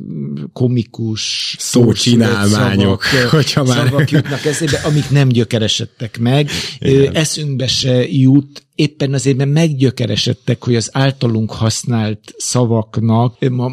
[0.52, 3.76] komikus szócsinálmányok, szavak, hogyha már...
[3.76, 6.50] szavak jutnak eszébe, amik nem gyökeresedtek meg.
[6.78, 7.14] Igen.
[7.14, 13.68] Eszünkbe se jut éppen azért, mert meggyökeresedtek, hogy az általunk használt szavaknak ma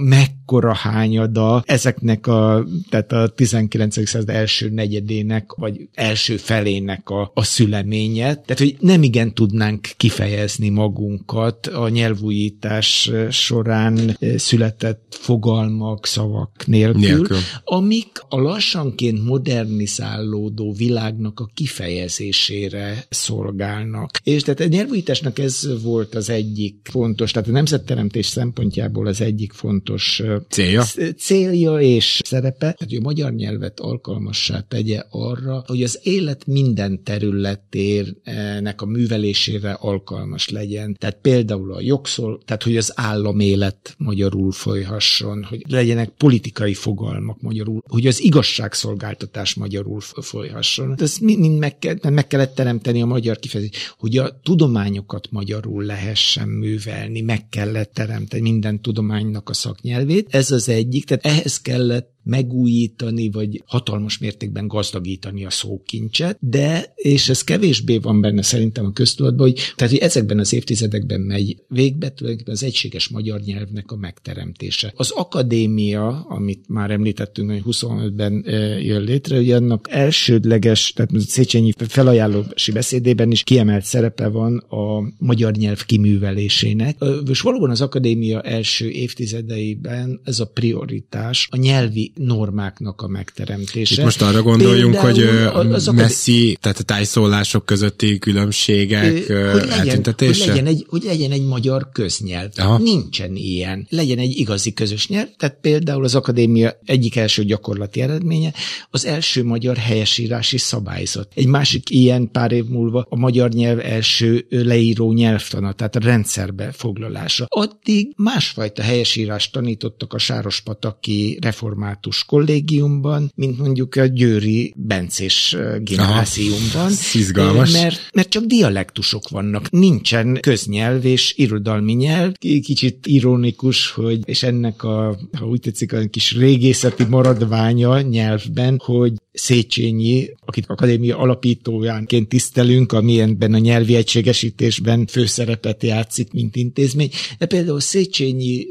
[0.46, 4.08] mekkora hányada ezeknek a, tehát a 19.
[4.08, 8.24] század első negyedének, vagy első felének a, a szüleménye.
[8.24, 17.38] Tehát, hogy nem igen tudnánk kifejezni magunkat a nyelvújítás során született fogalmak, szavak nélkül, nélkül.
[17.64, 24.20] amik a lassanként modernizálódó világnak a kifejezésére szolgálnak.
[24.24, 29.22] És tehát a nyelv újításnak ez volt az egyik fontos, tehát a nemzetteremtés szempontjából az
[29.22, 30.84] egyik fontos célja,
[31.18, 38.82] célja és szerepe, hogy a magyar nyelvet alkalmassá tegye arra, hogy az élet minden területének
[38.82, 40.96] a művelésére alkalmas legyen.
[41.00, 47.82] Tehát például a jogszol, tehát hogy az államélet magyarul folyhasson, hogy legyenek politikai fogalmak magyarul,
[47.88, 50.96] hogy az igazságszolgáltatás magyarul folyhasson.
[50.98, 55.84] Ezt mind meg, kell, meg kellett teremteni a magyar kifejezés, hogy a tudomány tudományokat magyarul
[55.84, 60.25] lehessen művelni, meg kellett teremteni minden tudománynak a szaknyelvét.
[60.30, 67.30] Ez az egyik, tehát ehhez kellett megújítani, vagy hatalmas mértékben gazdagítani a szókincset, de, és
[67.30, 72.10] ez kevésbé van benne szerintem a köztudatban, hogy, tehát, hogy ezekben az évtizedekben megy végbe
[72.10, 74.94] tulajdonképpen az egységes magyar nyelvnek a megteremtése.
[74.96, 78.44] Az akadémia, amit már említettünk, hogy 25-ben
[78.82, 85.54] jön létre, hogy annak elsődleges, tehát Széchenyi felajánlósi beszédében is kiemelt szerepe van a magyar
[85.54, 86.98] nyelv kiművelésének.
[87.30, 93.94] És valóban az akadémia első évtizedeiben ez a prioritás, a nyelvi normáknak a megteremtése.
[93.94, 100.46] Itt most arra gondoljunk, Például hogy az messzi, tehát a tájszólások közötti különbségek hogy eltüntetése?
[100.46, 102.50] Hogy legyen, egy, hogy legyen egy magyar köznyelv.
[102.56, 102.78] Aha.
[102.78, 103.88] Nincsen ilyen.
[103.90, 105.28] Legyen egy igazi közös nyelv.
[105.38, 108.54] Tehát például az akadémia egyik első gyakorlati eredménye
[108.90, 111.32] az első magyar helyesírási szabályzat.
[111.36, 116.72] Egy másik ilyen pár év múlva a magyar nyelv első leíró nyelvtana, tehát a rendszerbe
[116.72, 117.46] foglalása.
[117.50, 126.92] Addig másfajta helyesírást tanítottak a Sárospataki református dialektus kollégiumban, mint mondjuk a Győri Bencés gimnáziumban.
[127.14, 127.72] Izgalmas.
[127.72, 129.70] Mert, mert csak dialektusok vannak.
[129.70, 132.32] Nincsen köznyelv és irodalmi nyelv.
[132.40, 139.14] Kicsit ironikus, hogy, és ennek a, ha úgy tetszik, a kis régészeti maradványa nyelvben, hogy
[139.36, 147.10] Széchenyi, akit akadémia alapítójánként tisztelünk, amilyenben a nyelvi egységesítésben főszerepet játszik, mint intézmény.
[147.38, 148.68] De például Széchenyi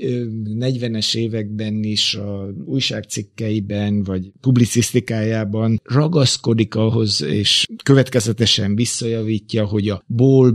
[0.60, 2.48] 40-es években is a
[3.24, 10.50] újságcikkeiben, vagy publicisztikájában ragaszkodik ahhoz, és következetesen visszajavítja, hogy a ból,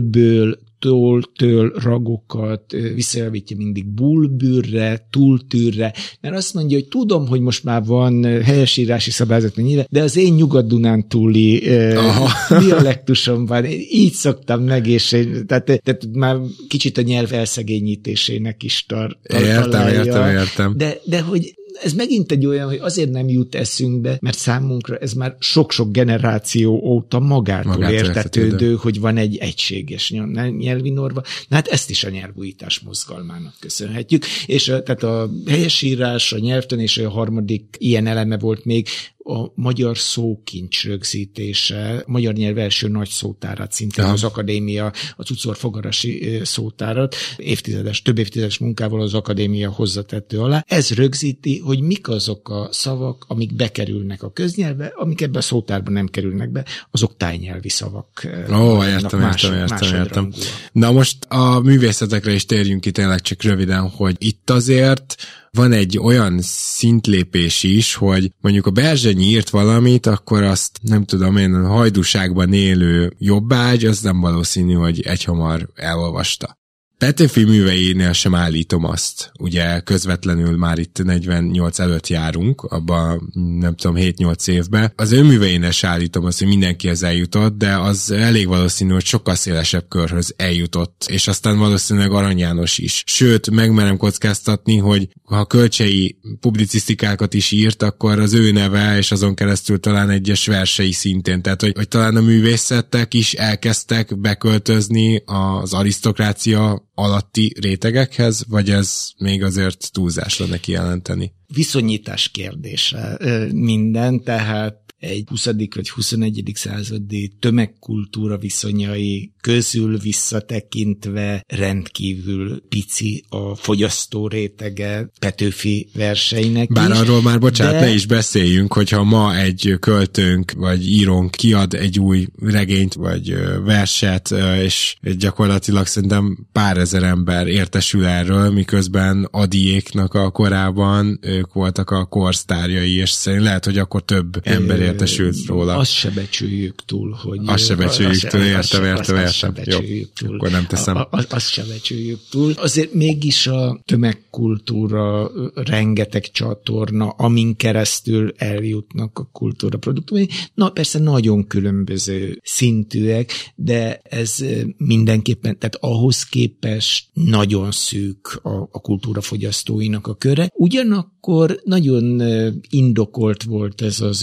[0.00, 7.64] ből tól, től ragokat visszajavítja mindig bulbűrre, túltűrre, mert azt mondja, hogy tudom, hogy most
[7.64, 11.62] már van helyesírási szabályzat, mennyire, de az én nyugat-dunán túli
[12.60, 15.08] dialektusom van, így szoktam meg, és
[15.46, 16.36] tehát, tehát már
[16.68, 20.74] kicsit a nyelv elszegényítésének is tar, tar értem, értem, értem.
[20.76, 25.12] De, de hogy ez megint egy olyan, hogy azért nem jut eszünkbe, mert számunkra ez
[25.12, 30.14] már sok-sok generáció óta magától, magától értetődő, hogy van egy egységes
[30.58, 31.22] nyelvi norma.
[31.48, 34.24] Na hát ezt is a nyelvújítás mozgalmának köszönhetjük.
[34.46, 38.88] És a, tehát a helyesírás, a nyelvtan és a harmadik ilyen eleme volt még,
[39.24, 44.10] a magyar szókincs rögzítése, a magyar nyelv első nagy szótárát, szintén ja.
[44.10, 50.64] az akadémia, az utcor fogarasi szótárat, évtizedes, több évtizedes munkával az akadémia hozzatettő alá.
[50.68, 55.90] Ez rögzíti, hogy mik azok a szavak, amik bekerülnek a köznyelve, amik ebbe a szótárba
[55.90, 58.26] nem kerülnek be, azok tájnyelvi szavak.
[58.52, 60.32] Ó, értem, más, értem, értem, értem.
[60.72, 65.16] Na most a művészetekre is térjünk ki tényleg csak röviden, hogy itt azért
[65.54, 71.36] van egy olyan szintlépés is, hogy mondjuk a Berzsenyi írt valamit, akkor azt nem tudom
[71.36, 76.58] én, a hajdúságban élő jobbágy, az nem valószínű, hogy egyhamar elolvasta.
[76.98, 83.96] Petőfi műveinél sem állítom azt, ugye közvetlenül már itt 48 előtt járunk, abban nem tudom
[83.98, 84.92] 7-8 évben.
[84.96, 89.34] Az ő műveinél sem állítom azt, hogy mindenkihez eljutott, de az elég valószínű, hogy sokkal
[89.34, 93.02] szélesebb körhöz eljutott, és aztán valószínűleg Arany János is.
[93.06, 99.34] Sőt, megmerem kockáztatni, hogy ha kölcsei publicisztikákat is írt, akkor az ő neve, és azon
[99.34, 105.72] keresztül talán egyes versei szintén, tehát hogy, hogy talán a művészetek is elkezdtek beköltözni az
[105.72, 111.32] arisztokrácia alatti rétegekhez, vagy ez még azért túlzás lenne kijelenteni?
[111.46, 113.18] Viszonyítás kérdése
[113.52, 115.44] minden, tehát egy 20.
[115.74, 116.52] vagy 21.
[116.54, 127.22] századi tömegkultúra viszonyai közül visszatekintve rendkívül pici a fogyasztó rétege Petőfi verseinek Bár is, arról
[127.22, 127.80] már, bocsánat, de...
[127.80, 134.34] ne is beszéljünk, hogyha ma egy költőnk vagy írónk kiad egy új regényt vagy verset,
[134.62, 142.04] és gyakorlatilag szerintem pár ezer ember értesül erről, miközben Adiéknak a korában ők voltak a
[142.04, 145.76] korsztárjai, és szerintem lehet, hogy akkor több ember értesült róla.
[145.76, 147.40] Azt se becsüljük túl, hogy...
[147.46, 149.78] Azt se becsüljük túl, értem, értem, értem Jó,
[150.14, 150.34] túl.
[150.34, 150.96] Akkor nem teszem.
[150.96, 152.52] A, a, azt se becsüljük túl.
[152.56, 160.28] Azért mégis a tömegkultúra rengeteg csatorna, amin keresztül eljutnak a kultúra produktumai.
[160.54, 164.44] Na persze nagyon különböző szintűek, de ez
[164.76, 170.50] mindenképpen, tehát ahhoz képest nagyon szűk a, a kultúra fogyasztóinak a köre.
[170.54, 172.22] Ugyanakkor nagyon
[172.68, 174.22] indokolt volt ez az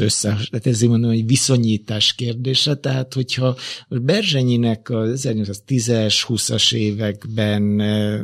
[0.65, 3.57] összehasonlítás, ezért mondom, hogy viszonyítás kérdése, tehát hogyha
[3.89, 7.81] Berzsenyinek a 1910-es, 20-as években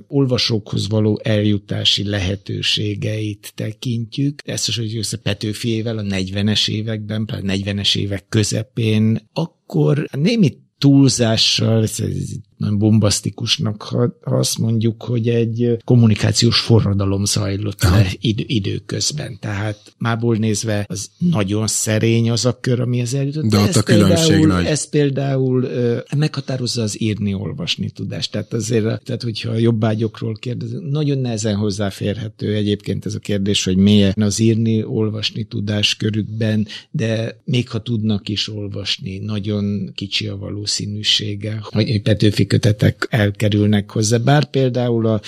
[0.08, 7.98] olvasókhoz való eljutási lehetőségeit tekintjük, ezt is, hogy össze Petőfiével a 40-es években, pár 40-es
[7.98, 12.00] évek közepén, akkor némi túlzással, ez
[12.58, 19.38] nagyon bombasztikusnak, ha, ha azt mondjuk, hogy egy kommunikációs forradalom zajlott le id- időközben.
[19.40, 23.46] Tehát mából nézve az nagyon szerény az a kör, ami az eljutott.
[23.46, 24.66] De, ott a különbség például, nagy.
[24.66, 28.32] Ez például ö, meghatározza az írni-olvasni tudást.
[28.32, 34.14] Tehát azért, tehát hogyha jobbágyokról kérdezünk, nagyon nehezen hozzáférhető egyébként ez a kérdés, hogy milyen
[34.22, 42.02] az írni-olvasni tudás körükben, de még ha tudnak is olvasni, nagyon kicsi a valószínűsége, hogy
[42.02, 44.18] Petőfi kötetek elkerülnek hozzá.
[44.18, 45.22] Bár például a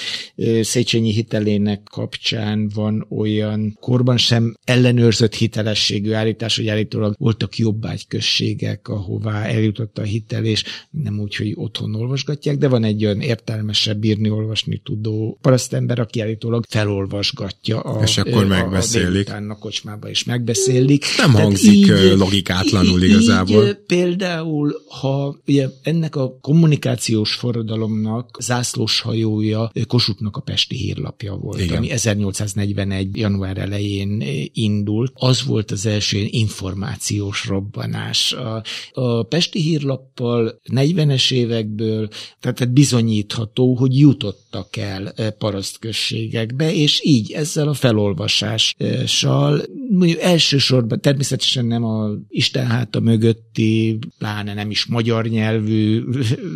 [0.62, 9.44] Széchenyi hitelének kapcsán van olyan korban sem ellenőrzött hitelességű állítás, hogy állítólag voltak jobbágyközségek, ahová
[9.44, 14.30] eljutott a hitel, és nem úgy, hogy otthon olvasgatják, de van egy olyan értelmesebb írni,
[14.30, 19.30] olvasni tudó parasztember, aki állítólag felolvasgatja a, és akkor megbeszélik.
[19.32, 21.06] A, a kocsmába is megbeszélik.
[21.18, 23.68] Nem Tehát hangzik így, logikátlanul így, igazából.
[23.68, 31.36] Így, például, ha ugye ennek a kommunikáció migrációs forradalomnak zászlós hajója Kossuthnak a Pesti hírlapja
[31.36, 31.78] volt, Igen.
[31.78, 33.18] ami 1841.
[33.18, 35.12] január elején indult.
[35.16, 38.34] Az volt az első információs robbanás.
[38.34, 47.68] A, a Pesti hírlappal 40-es évekből, tehát bizonyítható, hogy jutottak el parasztközségekbe, és így ezzel
[47.68, 56.04] a felolvasással, mondjuk elsősorban természetesen nem a Isten háta mögötti, pláne nem is magyar nyelvű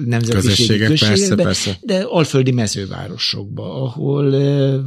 [0.05, 1.77] nemzet közösségek, persze, persze.
[1.81, 4.31] de alföldi mezővárosokba, ahol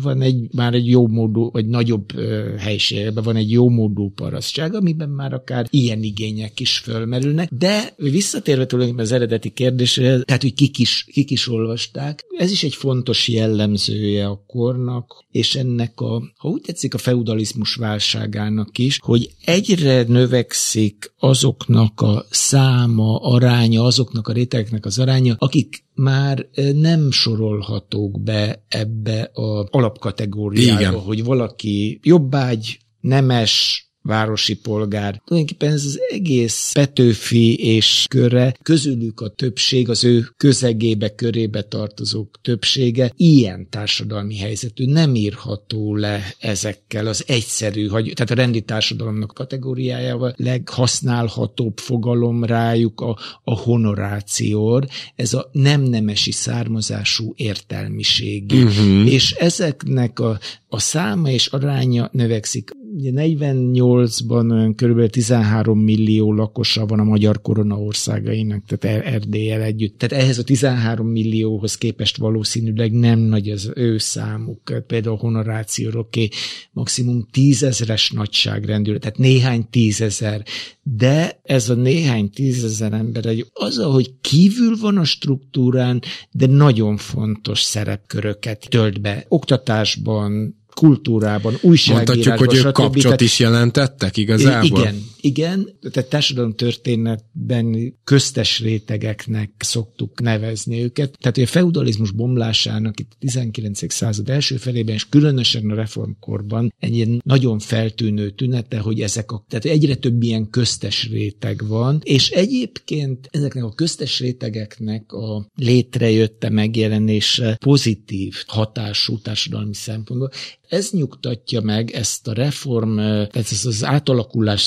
[0.03, 2.13] van egy, már egy jó módú, vagy nagyobb
[2.59, 8.67] helységben van egy jó módú parasztság, amiben már akár ilyen igények is fölmerülnek, de visszatérve
[8.67, 13.29] tulajdonképpen az eredeti kérdésre, tehát hogy kik is, kik is olvasták, ez is egy fontos
[13.29, 20.03] jellemzője a kornak, és ennek a, ha úgy tetszik, a feudalizmus válságának is, hogy egyre
[20.03, 28.65] növekszik azoknak a száma, aránya, azoknak a rétegeknek az aránya, akik már nem sorolhatók be
[28.69, 31.01] ebbe a alapkategóriába, Igen.
[31.01, 35.23] hogy valaki jobbágy, nemes, városi polgár.
[35.25, 42.39] Tulajdonképpen ez az egész Petőfi és körre, közülük a többség, az ő közegébe, körébe tartozók
[42.43, 50.35] többsége ilyen társadalmi helyzetű, nem írható le ezekkel az egyszerű, tehát a rendi társadalomnak kategóriájával
[50.37, 58.63] leghasználhatóbb fogalom rájuk a, a honorációr, ez a nem nemesi származású értelmiségi.
[58.63, 59.13] Uh-huh.
[59.13, 60.39] És ezeknek a,
[60.69, 62.71] a száma és aránya növekszik.
[62.95, 65.11] Ugye 48-ban olyan kb.
[65.11, 69.99] 13 millió lakosa van a magyar korona országainak, tehát er- Erdélyel együtt.
[69.99, 74.85] Tehát ehhez a 13 millióhoz képest valószínűleg nem nagy az ő számuk.
[74.87, 76.29] Például a honorációroké
[76.73, 80.45] maximum tízezeres nagyságrendű, tehát néhány tízezer.
[80.83, 86.97] De ez a néhány tízezer ember egy az, hogy kívül van a struktúrán, de nagyon
[86.97, 89.25] fontos szerepköröket tölt be.
[89.29, 92.17] Oktatásban, kultúrában, újságírásban.
[92.17, 94.81] Mondhatjuk, hogy ők kapcsot is jelentettek igazából?
[94.81, 101.19] Igen, igen, tehát társadalom történetben köztes rétegeknek szoktuk nevezni őket.
[101.21, 103.93] Tehát a feudalizmus bomlásának itt a 19.
[103.93, 109.45] század első felében, és különösen a reformkorban egy ilyen nagyon feltűnő tünete, hogy ezek a,
[109.49, 116.49] tehát egyre több ilyen köztes réteg van, és egyébként ezeknek a köztes rétegeknek a létrejötte
[116.49, 120.31] megjelenése pozitív hatású társadalmi szempontból.
[120.69, 124.61] Ez nyugtatja meg ezt a reform, tehát ez az átalakulás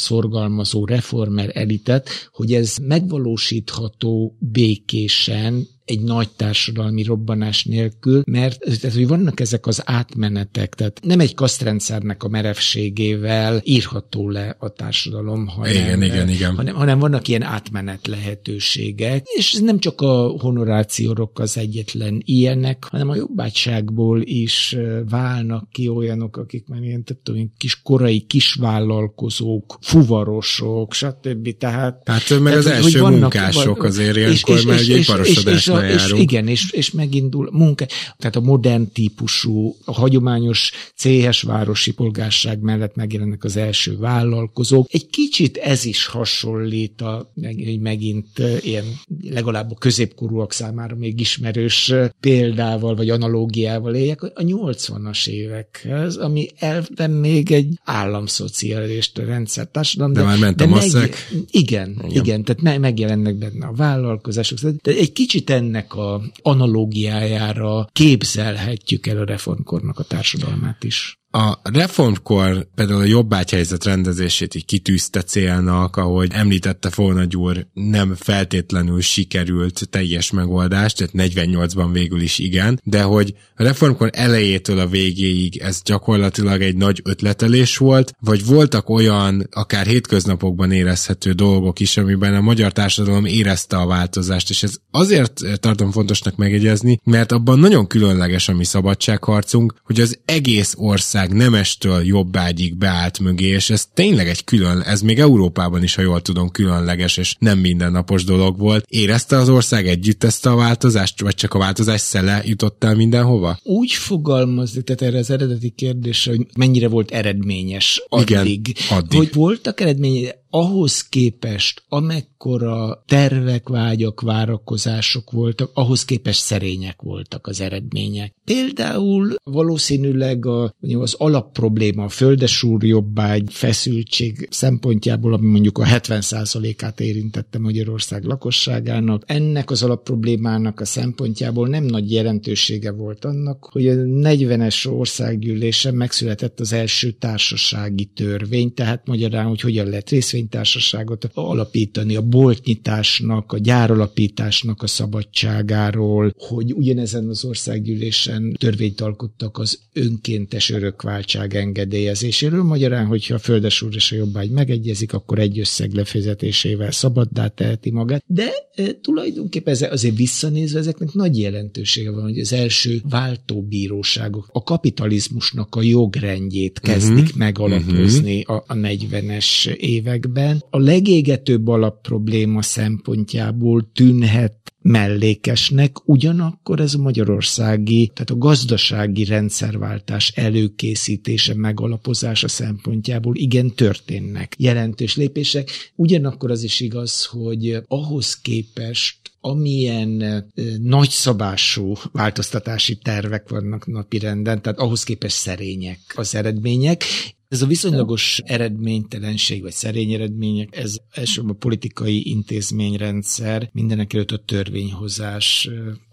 [0.49, 9.07] szorgalmazó reformer elitet, hogy ez megvalósítható békésen, egy nagy társadalmi robbanás nélkül, mert tehát, hogy
[9.07, 15.71] vannak ezek az átmenetek, tehát nem egy kasztrendszernek a merevségével írható le a társadalom, hanem,
[15.71, 16.55] igen, igen, igen.
[16.55, 22.85] hanem, hanem vannak ilyen átmenet lehetőségek, és ez nem csak a honorációrok az egyetlen ilyenek,
[22.89, 24.75] hanem a jobbátságból is
[25.09, 31.57] válnak ki olyanok, akik már ilyen, tudom, kis korai kisvállalkozók, fuvarosok, stb.
[31.57, 35.55] Tehát, hát meg tehát, az első vannak, munkások azért ilyenkor és, már és, egy iparosodás
[35.55, 35.67] és, és
[36.15, 37.85] igen, és, és megindul a munka,
[38.17, 44.87] tehát a modern típusú, a hagyományos céhes városi polgárság mellett megjelennek az első vállalkozók.
[44.91, 47.33] Egy kicsit ez is hasonlít a,
[47.79, 48.85] megint ilyen
[49.29, 57.11] legalább a középkorúak számára még ismerős példával vagy analógiával éljek a 80-as évekhez, ami elvben
[57.11, 60.13] még egy államszocialista rendszertársadalom.
[60.13, 61.01] De, de már ment a de masszák.
[61.01, 64.59] Meg, igen, igen, igen, tehát megjelennek benne a vállalkozások.
[64.59, 71.18] De egy kicsit ennek ennek a analógiájára képzelhetjük el a reformkornak a társadalmát is.
[71.31, 79.01] A reformkor például a jobbágyhelyzet rendezését így kitűzte célnak, ahogy említette Volna Gyúr, nem feltétlenül
[79.01, 85.57] sikerült teljes megoldást, tehát 48-ban végül is igen, de hogy a reformkor elejétől a végéig
[85.57, 92.35] ez gyakorlatilag egy nagy ötletelés volt, vagy voltak olyan, akár hétköznapokban érezhető dolgok is, amiben
[92.35, 97.87] a magyar társadalom érezte a változást, és ez azért tartom fontosnak megegyezni, mert abban nagyon
[97.87, 103.85] különleges a mi szabadságharcunk, hogy az egész ország ország nemestől jobbágyig beállt mögé, és ez
[103.93, 108.57] tényleg egy külön, ez még Európában is, ha jól tudom, különleges, és nem mindennapos dolog
[108.57, 108.85] volt.
[108.87, 113.59] Érezte az ország együtt ezt a változást, vagy csak a változás szele jutott el mindenhova?
[113.63, 118.67] Úgy fogalmazni, tehát erre az eredeti kérdés, hogy mennyire volt eredményes addig.
[118.67, 119.17] Igen, addig.
[119.17, 127.61] Hogy voltak eredmények, ahhoz képest, amekkora tervek, vágyak, várakozások voltak, ahhoz képest szerények voltak az
[127.61, 128.33] eredmények.
[128.45, 137.59] Például valószínűleg a, az alapprobléma, a földesúr jobbágy feszültség szempontjából, ami mondjuk a 70%-át érintette
[137.59, 144.91] Magyarország lakosságának, ennek az alapproblémának a szempontjából nem nagy jelentősége volt annak, hogy a 40-es
[144.91, 152.21] országgyűlésen megszületett az első társasági törvény, tehát magyarán, hogy hogyan lehet részvény részvénytársaságot alapítani, a
[152.21, 162.63] boltnyitásnak, a gyáralapításnak a szabadságáról, hogy ugyanezen az országgyűlésen törvényt alkottak az önkéntes örökváltság engedélyezéséről.
[162.63, 168.23] Magyarán, hogyha a földesúr és a jobbágy megegyezik, akkor egy összeg lefizetésével szabaddá teheti magát.
[168.25, 174.63] De e, tulajdonképpen ez, azért visszanézve ezeknek nagy jelentősége van, hogy az első váltóbíróságok a
[174.63, 177.37] kapitalizmusnak a jogrendjét kezdik uh-huh.
[177.37, 178.55] megalapozni uh-huh.
[178.55, 188.11] a, a 40-es években években a legégetőbb alapprobléma szempontjából tűnhet mellékesnek, ugyanakkor ez a magyarországi,
[188.13, 195.69] tehát a gazdasági rendszerváltás előkészítése, megalapozása szempontjából igen történnek jelentős lépések.
[195.95, 200.45] Ugyanakkor az is igaz, hogy ahhoz képest amilyen
[200.81, 207.03] nagyszabású változtatási tervek vannak napi renden, tehát ahhoz képest szerények az eredmények,
[207.49, 214.37] Ez a viszonylagos eredménytelenség, vagy szerény eredmények, ez elsősorban a politikai intézményrendszer, mindenek előtt a
[214.37, 215.69] törvényhozás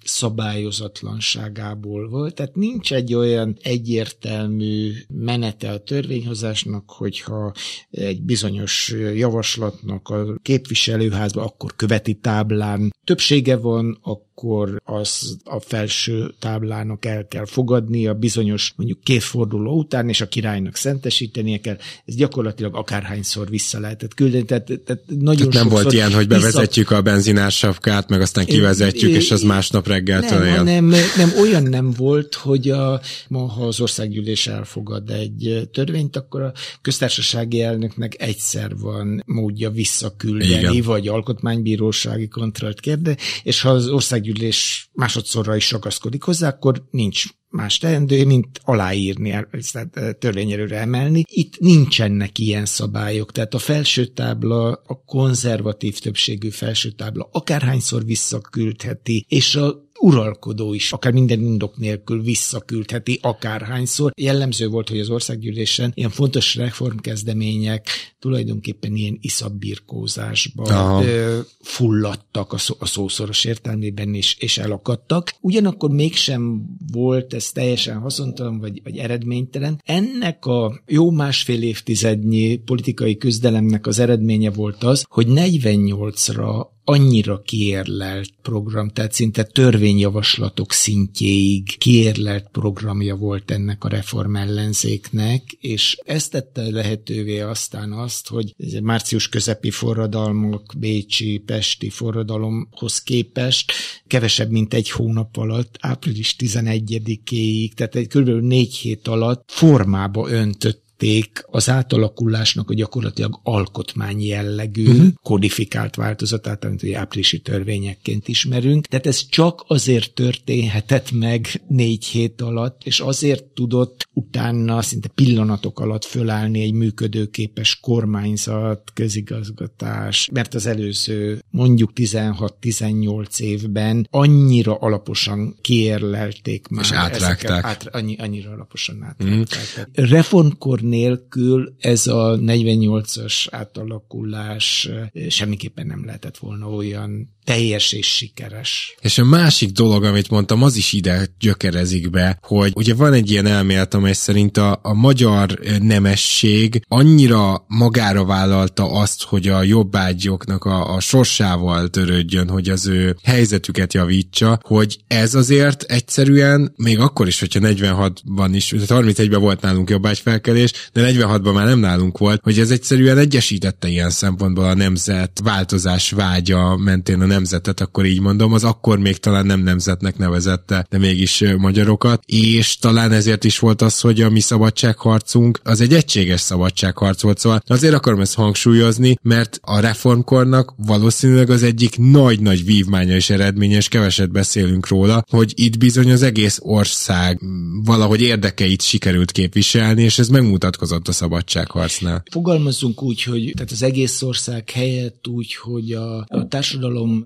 [0.07, 2.34] szabályozatlanságából volt.
[2.34, 7.52] Tehát nincs egy olyan egyértelmű menete a törvényhozásnak, hogyha
[7.90, 17.04] egy bizonyos javaslatnak a képviselőházban akkor követi táblán többsége van, akkor az a felső táblának
[17.04, 21.76] el kell fogadni a bizonyos mondjuk két forduló után, és a királynak szentesítenie kell.
[22.04, 24.44] Ez gyakorlatilag akárhányszor vissza lehetett küldeni.
[24.44, 27.00] Tehát, tehát nagyon tehát nem volt ilyen, hogy bevezetjük vissza...
[27.00, 30.84] a benzinársapkát, meg aztán kivezetjük, é, és az másnap reggeltől nem, hanem,
[31.16, 36.53] nem, olyan nem volt, hogy a, ma, ha az országgyűlés elfogad egy törvényt, akkor a
[36.80, 40.82] köztársasági elnöknek egyszer van módja visszaküldeni, Igen.
[40.82, 47.78] vagy alkotmánybírósági kontrollt kérde, és ha az országgyűlés másodszorra is ragaszkodik hozzá, akkor nincs más
[47.78, 51.22] teendő, mint aláírni, tehát törvényerőre emelni.
[51.28, 59.24] Itt nincsenek ilyen szabályok, tehát a felső tábla, a konzervatív többségű felső tábla akárhányszor visszaküldheti,
[59.28, 64.12] és a uralkodó is, akár minden indok nélkül visszaküldheti akárhányszor.
[64.16, 67.88] Jellemző volt, hogy az országgyűlésen ilyen fontos reformkezdemények
[68.27, 75.35] tulajdonképpen ilyen iszabbirkózásba ö, fulladtak a, szó, a szószoros értelmében is, és elakadtak.
[75.41, 76.62] Ugyanakkor mégsem
[76.93, 79.81] volt ez teljesen haszontalan vagy, vagy eredménytelen.
[79.85, 88.31] Ennek a jó másfél évtizednyi politikai küzdelemnek az eredménye volt az, hogy 48-ra annyira kiérlelt
[88.43, 96.70] program, tehát szinte törvényjavaslatok szintjéig kiérlelt programja volt ennek a reform ellenzéknek, és ezt tette
[96.70, 103.73] lehetővé aztán azt, hogy ez egy március közepi forradalmak, Bécsi, Pesti forradalomhoz képest
[104.07, 108.29] kevesebb, mint egy hónap alatt, április 11-éig, tehát egy kb.
[108.29, 115.07] négy hét alatt formába öntött tették az átalakulásnak a gyakorlatilag alkotmány jellegű, uh-huh.
[115.22, 118.86] kodifikált változatát, amit ugye áprilisi törvényekként ismerünk.
[118.86, 125.80] Tehát ez csak azért történhetett meg négy hét alatt, és azért tudott utána szinte pillanatok
[125.80, 136.68] alatt fölállni egy működőképes kormányzat, közigazgatás, mert az előző mondjuk 16-18 évben annyira alaposan kiérlelték
[136.68, 136.84] már.
[136.84, 137.64] És átrágták.
[137.64, 139.88] át, annyi, annyira alaposan átrágták.
[139.88, 140.05] Mm.
[140.05, 144.89] Reformkor nélkül ez a 48-as átalakulás
[145.28, 148.94] semmiképpen nem lehetett volna olyan teljes és sikeres.
[149.01, 153.30] És a másik dolog, amit mondtam, az is ide gyökerezik be, hogy ugye van egy
[153.30, 160.64] ilyen elmélet, amely szerint a, a magyar nemesség annyira magára vállalta azt, hogy a jobbágyoknak
[160.64, 167.26] a, a sorsával törődjön, hogy az ő helyzetüket javítsa, hogy ez azért egyszerűen, még akkor
[167.26, 172.59] is, hogyha 46-ban is, 31-ben volt nálunk jobbágyfelkelés, de 46-ban már nem nálunk volt, hogy
[172.59, 178.53] ez egyszerűen egyesítette ilyen szempontból a nemzet változás vágya mentén a nemzetet, akkor így mondom,
[178.53, 183.82] az akkor még talán nem nemzetnek nevezette, de mégis magyarokat, és talán ezért is volt
[183.82, 189.16] az, hogy a mi szabadságharcunk az egy egységes szabadságharc volt, szóval azért akarom ezt hangsúlyozni,
[189.22, 195.53] mert a reformkornak valószínűleg az egyik nagy-nagy vívmánya és eredménye, és keveset beszélünk róla, hogy
[195.55, 197.41] itt bizony az egész ország
[197.84, 202.22] valahogy érdekeit sikerült képviselni, és ez megmutatkozott a szabadságharcnál.
[202.30, 207.26] Fogalmazzunk úgy, hogy tehát az egész ország helyett úgy, hogy a, a társadalom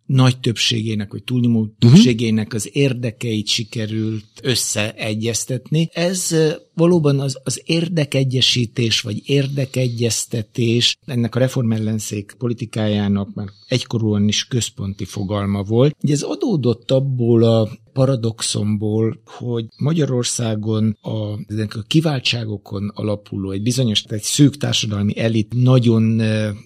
[0.11, 1.75] nagy többségének, vagy túlnyomó uh-huh.
[1.79, 5.89] többségének az érdekeit sikerült összeegyeztetni.
[5.93, 6.35] Ez
[6.73, 15.63] valóban az, az érdekegyesítés, vagy érdekegyeztetés ennek a reformellenzék politikájának már egykorúan is központi fogalma
[15.63, 15.95] volt.
[16.03, 21.15] Ugye ez adódott abból a paradoxomból, hogy Magyarországon a,
[21.57, 26.21] a kiváltságokon alapuló, egy bizonyos, egy szűk társadalmi elit nagyon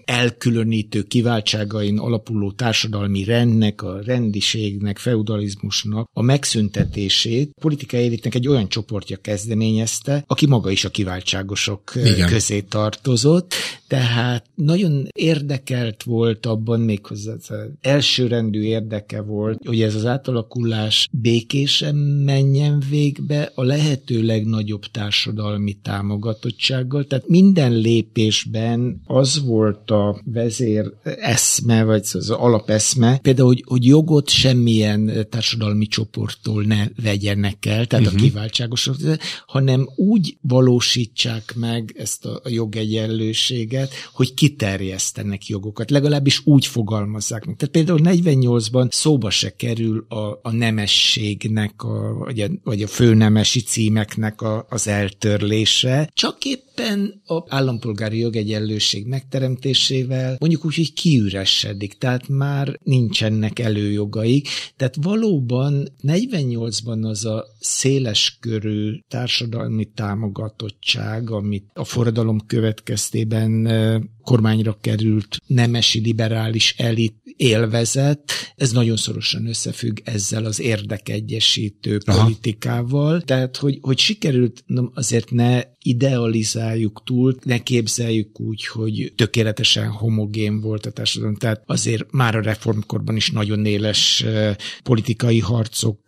[0.05, 9.17] elkülönítő kiváltságain alapuló társadalmi rendnek, a rendiségnek, feudalizmusnak a megszüntetését politikai elitnek egy olyan csoportja
[9.17, 12.27] kezdeményezte, aki maga is a kiváltságosok Igen.
[12.27, 13.53] közé tartozott,
[13.87, 17.33] tehát nagyon érdekelt volt abban, méghozzá
[17.81, 27.03] elsőrendű érdeke volt, hogy ez az átalakulás békésen menjen végbe a lehető legnagyobb társadalmi támogatottsággal.
[27.05, 34.29] Tehát minden lépésben az volt a vezér eszme, vagy az alapeszme, például, hogy, hogy jogot
[34.29, 38.07] semmilyen társadalmi csoporttól ne vegyenek el, tehát uh-huh.
[38.07, 38.23] a mhm.
[38.23, 38.95] kiváltságosok,
[39.47, 47.55] hanem úgy valósítsák meg ezt a, jogegyenlőséget, hogy kiterjesztenek jogokat, legalábbis úgy fogalmazzák meg.
[47.55, 53.61] Tehát például 48-ban szóba se kerül a, a nemességnek, a, vagy, a, vagy a főnemesi
[53.61, 62.27] címeknek a, az eltörlése, csak éppen a állampolgári jogegyenlőség megteremtésével mondjuk úgy, hogy kiüresedik, tehát
[62.27, 64.47] már nincsenek előjogaik.
[64.77, 73.67] Tehát valóban 48-ban az a széles körű társadalmi támogatottság, amit a forradalom következtében
[74.21, 82.23] kormányra került nemesi liberális elit élvezet, ez nagyon szorosan összefügg ezzel az érdekegyesítő Aha.
[82.23, 83.21] politikával.
[83.21, 84.63] Tehát, hogy, hogy sikerült,
[84.93, 91.35] azért ne idealizáljuk túl, ne képzeljük úgy, hogy tökéletesen homogén volt a társadalom.
[91.35, 94.25] Tehát azért már a reformkorban is nagyon éles
[94.83, 95.99] politikai harcok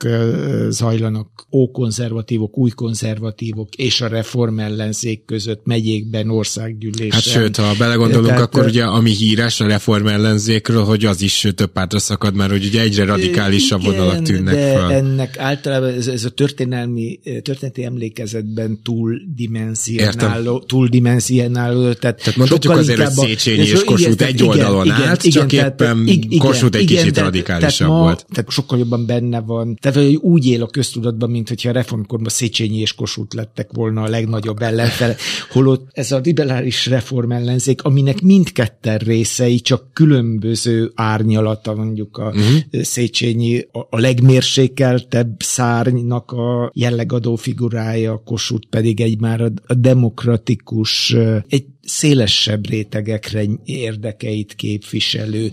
[0.69, 7.11] zajlanak, ókonzervatívok, új konzervatívok és a reform ellenzék között megyékben, országgyűlésen.
[7.11, 11.47] Hát sőt, ha belegondolunk, Tehát, akkor ugye ami híres a reform ellenzékről, hogy az is
[11.55, 14.91] több pártra szakad, mert hogy ugye egyre radikálisabb igen, vonalak tűnnek de fel.
[14.91, 21.93] ennek általában ez, ez a történelmi, történeti emlékezetben túl túldimenzionáló, túldimenzionáló.
[21.93, 25.65] Tehát, tehát mondhatjuk azért, hogy Széchenyi és Kossuth egy oldalon igen, állt, igen, csak igen,
[25.65, 28.25] éppen igen, Kossuth egy igen, kicsit tehát, radikálisabb tehát ma, volt.
[28.33, 29.75] Tehát sokkal jobban benne van.
[29.81, 34.01] Tehát hogy úgy él a köztudatban, mint hogyha a reformkorban Széchenyi és Kossuth lettek volna
[34.01, 35.15] a legnagyobb ellenfele,
[35.49, 42.81] holott ez a liberális reform ellenzék, aminek mindketten részei csak különböző árnyalata, mondjuk a uh-huh.
[42.81, 49.73] Széchenyi a, a legmérsékeltebb szárnynak a jellegadó figurája, a Kossuth pedig egy már a, a
[49.73, 51.15] demokratikus,
[51.47, 55.49] egy szélesebb rétegekre érdekeit képviselő,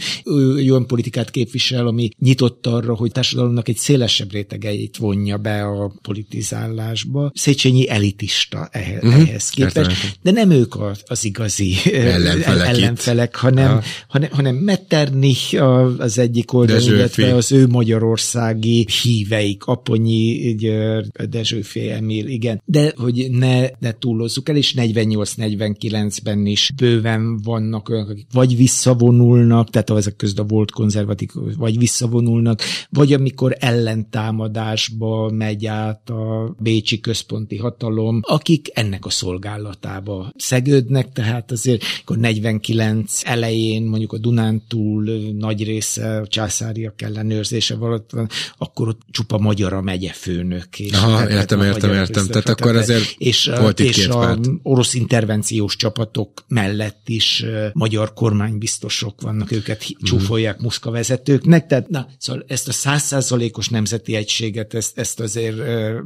[0.56, 7.30] olyan politikát képvisel, ami nyitott arra, hogy társadalomnak egy szélesebb rétegeit vonja be a politizálásba.
[7.34, 9.28] Széchenyi elitista ehhez, uh-huh.
[9.28, 15.62] ehhez képest, de nem ők az, az igazi ellenfelek, ellenfelek hanem, hanem, hanem Metternich
[15.98, 23.26] az egyik oldal, illetve az ő magyarországi híveik, Aponyi György, Dezsőfé Emil, igen, de hogy
[23.30, 29.90] ne, ne túlozzuk el, és 48-49 részben is bőven vannak olyanok, akik vagy visszavonulnak, tehát
[29.90, 32.60] ezek között a volt konzervatív, vagy visszavonulnak,
[32.90, 41.50] vagy amikor ellentámadásba megy át a bécsi központi hatalom, akik ennek a szolgálatába szegődnek, tehát
[41.50, 45.04] azért akkor 49 elején mondjuk a Dunántúl
[45.38, 50.78] nagy része a császáriak ellenőrzése valatt van, akkor ott csupa magyar a megyefőnök.
[50.78, 52.26] És Aha, értem, értem, értem.
[52.26, 59.20] Tehát akkor azért és, volt és a orosz intervenciós csapat pártok mellett is magyar kormánybiztosok
[59.20, 60.04] vannak, őket mm.
[60.04, 65.56] csúfolják muszka vezetőknek, tehát na, szóval ezt a százszázalékos nemzeti egységet, ezt, ezt azért...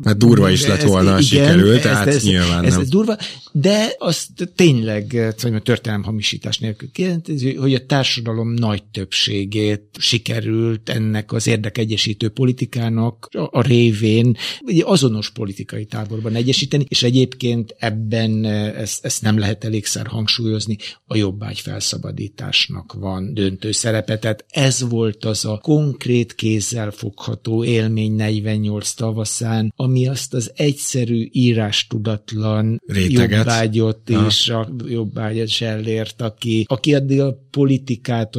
[0.05, 2.81] Hát durva is lett volna, igen, sikerült, tehát ez, nyilván ez, nem.
[2.81, 3.17] Ez durva,
[3.53, 10.89] de azt tényleg, szóval a történelem hamisítás nélkül kijelenti, hogy a társadalom nagy többségét sikerült
[10.89, 14.37] ennek az érdekegyesítő politikának a, révén
[14.67, 20.77] egy azonos politikai táborban egyesíteni, és egyébként ebben ezt, ezt nem lehet elégszer egyszer hangsúlyozni,
[21.07, 24.19] a jobbágy felszabadításnak van döntő szerepe.
[24.19, 31.29] Tehát ez volt az a konkrét kézzel fogható élmény 48 tavaszán, ami azt az egyszerű
[31.33, 33.39] írástudatlan Réteget.
[33.39, 38.37] jobbágyot és a jobbágyat elért, aki, aki addig a politikát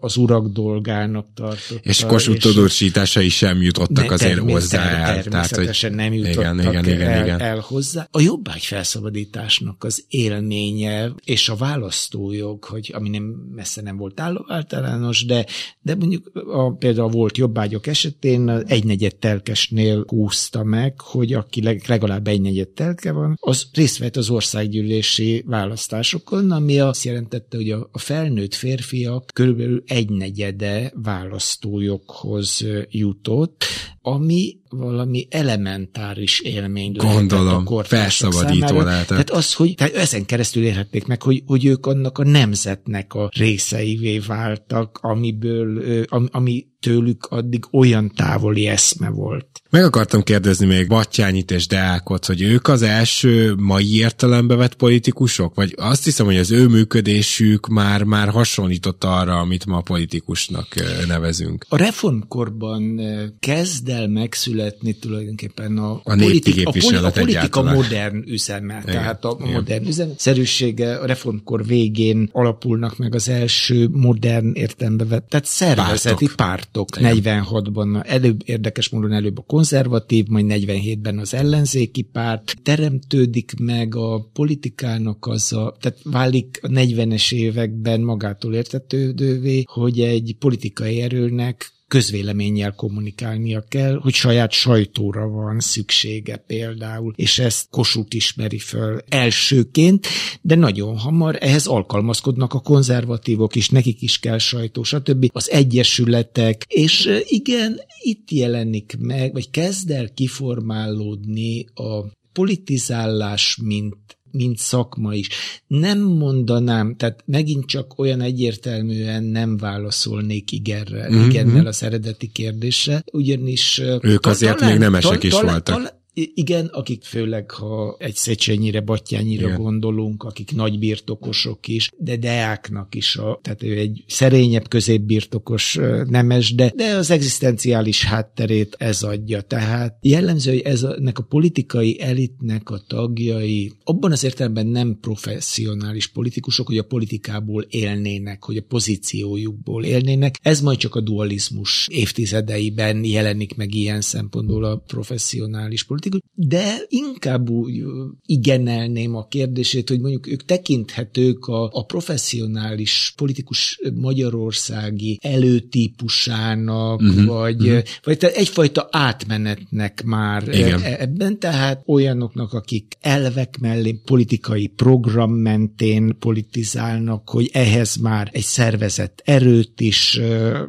[0.00, 1.80] az urak dolgának tartotta.
[1.82, 5.22] És Kossuth tudósításai sem jutottak ne, azért hozzá el.
[5.22, 5.94] Természetesen tehát, hogy...
[5.94, 7.40] nem jutottak igen, igen, igen, el, igen.
[7.40, 8.08] el hozzá.
[8.10, 13.22] A jobbágy felszabadításnak az élménye és a választójog, hogy ami nem
[13.54, 15.46] messze nem volt általános, de,
[15.80, 22.68] de mondjuk a, például volt jobbágyok esetén egynegyed telkesnél húzta meg, hogy aki legalább egynegyed
[22.68, 28.51] telke van, az részt vett az országgyűlési választásokon, ami azt jelentette, hogy a, a felnőtt
[28.54, 33.64] férfiak körülbelül egynegyede választójoghoz jutott,
[34.00, 39.06] ami valami elementáris élmény Gondolom, a felszabadító lehet.
[39.06, 43.30] Tehát az, hogy tehát ezen keresztül érhették meg, hogy, hogy ők annak a nemzetnek a
[43.32, 49.62] részeivé váltak, amiből, ami tőlük addig olyan távoli eszme volt.
[49.70, 55.54] Meg akartam kérdezni még Battyányit és Deákot, hogy ők az első mai értelembe vett politikusok?
[55.54, 60.66] Vagy azt hiszem, hogy az ő működésük már, már hasonlított arra, amit ma politikusnak
[61.06, 61.66] nevezünk.
[61.68, 63.00] A reformkorban
[63.38, 68.80] kezd el megszületni születni tulajdonképpen a, a, politik, a, poli, a politika modern üzeme.
[68.82, 69.52] Igen, Tehát a igen.
[69.52, 76.88] modern üzemszerűsége a reformkor végén alapulnak meg az első modern értelembe vett, tehát szervezeti pártok.
[76.90, 82.54] pártok 46-ban előbb érdekes módon előbb a konzervatív, majd 47-ben az ellenzéki párt.
[82.62, 90.36] Teremtődik meg a politikának az a, tehát válik a 40-es években magától értetődővé, hogy egy
[90.38, 98.58] politikai erőnek közvéleménnyel kommunikálnia kell, hogy saját sajtóra van szüksége például, és ezt Kossuth ismeri
[98.58, 100.06] föl elsőként,
[100.42, 105.28] de nagyon hamar ehhez alkalmazkodnak a konzervatívok is, nekik is kell sajtó, stb.
[105.32, 113.96] Az egyesületek, és igen, itt jelenik meg, vagy kezd el kiformálódni a politizálás, mint
[114.32, 115.28] mint szakma is.
[115.66, 121.28] Nem mondanám, tehát megint csak olyan egyértelműen nem válaszolnék igenre, mm-hmm.
[121.28, 123.82] igennel az eredeti kérdésre, ugyanis...
[124.00, 125.74] Ők azért talán, még nemesek is talán, voltak.
[125.74, 129.62] Talán, igen, akik főleg, ha egy Szecsenyire, Battyányira Igen.
[129.62, 136.54] gondolunk, akik nagy birtokosok is, de Deáknak is, a, tehát ő egy szerényebb középbirtokos nemes,
[136.54, 139.40] de, de az egzisztenciális hátterét ez adja.
[139.40, 144.98] Tehát jellemző, hogy ez a, ennek a politikai elitnek a tagjai abban az értelemben nem
[145.00, 150.38] professzionális politikusok, hogy a politikából élnének, hogy a pozíciójukból élnének.
[150.42, 156.76] Ez majd csak a dualizmus évtizedeiben jelenik meg ilyen szempontból a professzionális politikus politikus, de
[156.88, 157.82] inkább úgy
[158.26, 167.62] igenelném a kérdését, hogy mondjuk ők tekinthetők a, a professzionális politikus magyarországi előtípusának, uh-huh, vagy,
[167.62, 167.82] uh-huh.
[168.02, 170.80] vagy tehát egyfajta átmenetnek már Igen.
[170.80, 178.42] E, ebben, tehát olyanoknak, akik elvek mellé politikai program mentén politizálnak, hogy ehhez már egy
[178.42, 180.20] szervezet erőt is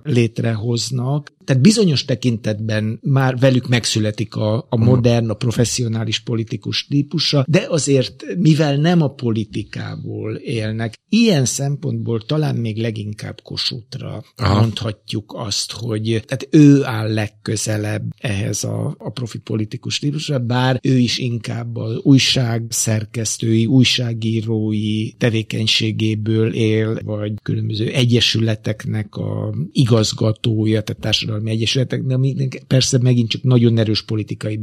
[0.03, 7.65] létrehoznak, tehát bizonyos tekintetben már velük megszületik a, a modern, a professzionális politikus típusa, de
[7.69, 14.59] azért, mivel nem a politikából élnek, ilyen szempontból talán még leginkább Kossuthra Aha.
[14.59, 20.97] mondhatjuk azt, hogy tehát ő áll legközelebb ehhez a, a profi politikus típusra, bár ő
[20.97, 31.51] is inkább az újság szerkesztői, újságírói tevékenységéből él, vagy különböző egyesületeknek a igazgatója, tehát társadalmi
[31.51, 34.57] egyesületek, de aminek persze megint csak nagyon erős politikai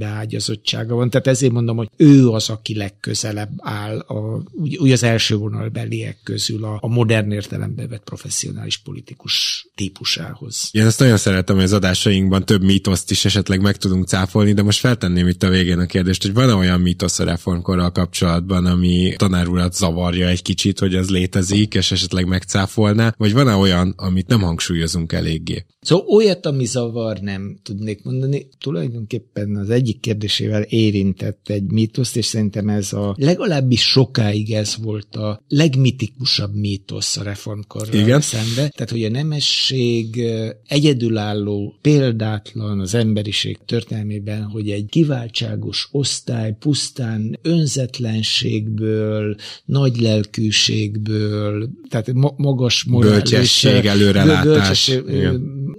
[0.51, 1.11] beágyazottsága van.
[1.11, 6.19] Tehát ezért mondom, hogy ő az, aki legközelebb áll a, úgy, úgy az első vonalbeliek
[6.25, 10.69] közül a, a modern értelembe vett professzionális politikus típusához.
[10.73, 14.63] Én ezt nagyon szeretem, hogy az adásainkban több mítoszt is esetleg meg tudunk cáfolni, de
[14.63, 19.15] most feltenném itt a végén a kérdést, hogy van-e olyan mítosz a reformkorral kapcsolatban, ami
[19.17, 24.27] tanár urat zavarja egy kicsit, hogy az létezik, és esetleg megcáfolná, vagy van-e olyan, amit
[24.27, 25.65] nem hangsúlyozunk eléggé?
[25.81, 28.49] Szóval olyat, ami zavar, nem tudnék mondani.
[28.59, 35.17] Tulajdonképpen az egyik kérdésével érintett egy mítoszt, és szerintem ez a legalábbis sokáig ez volt
[35.17, 38.21] a legmitikusabb mítosz a reformkorral Igen.
[38.21, 38.69] szembe.
[38.69, 40.23] Tehát, hogy a nemesség
[40.67, 52.85] egyedülálló, példátlan az emberiség történelmében, hogy egy kiváltságos osztály pusztán önzetlenségből, nagy lelkűségből, tehát magas
[52.85, 53.31] morális...
[53.31, 54.45] Bölcsesség, előrelátás.
[54.45, 55.03] Bölcsesség,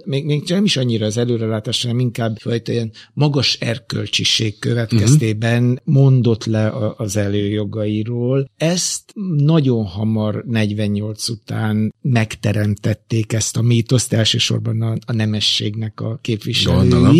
[0.04, 5.78] még, még nem is annyira az előrelátás, hanem inkább fajta ilyen magas erkölcsiség következtében uh-huh.
[5.84, 8.50] mondott le a, az előjogairól.
[8.56, 16.88] Ezt nagyon hamar 48 után megteremtették ezt a mítoszt, elsősorban a, a nemességnek a képviselői,
[16.88, 17.16] Gondolom.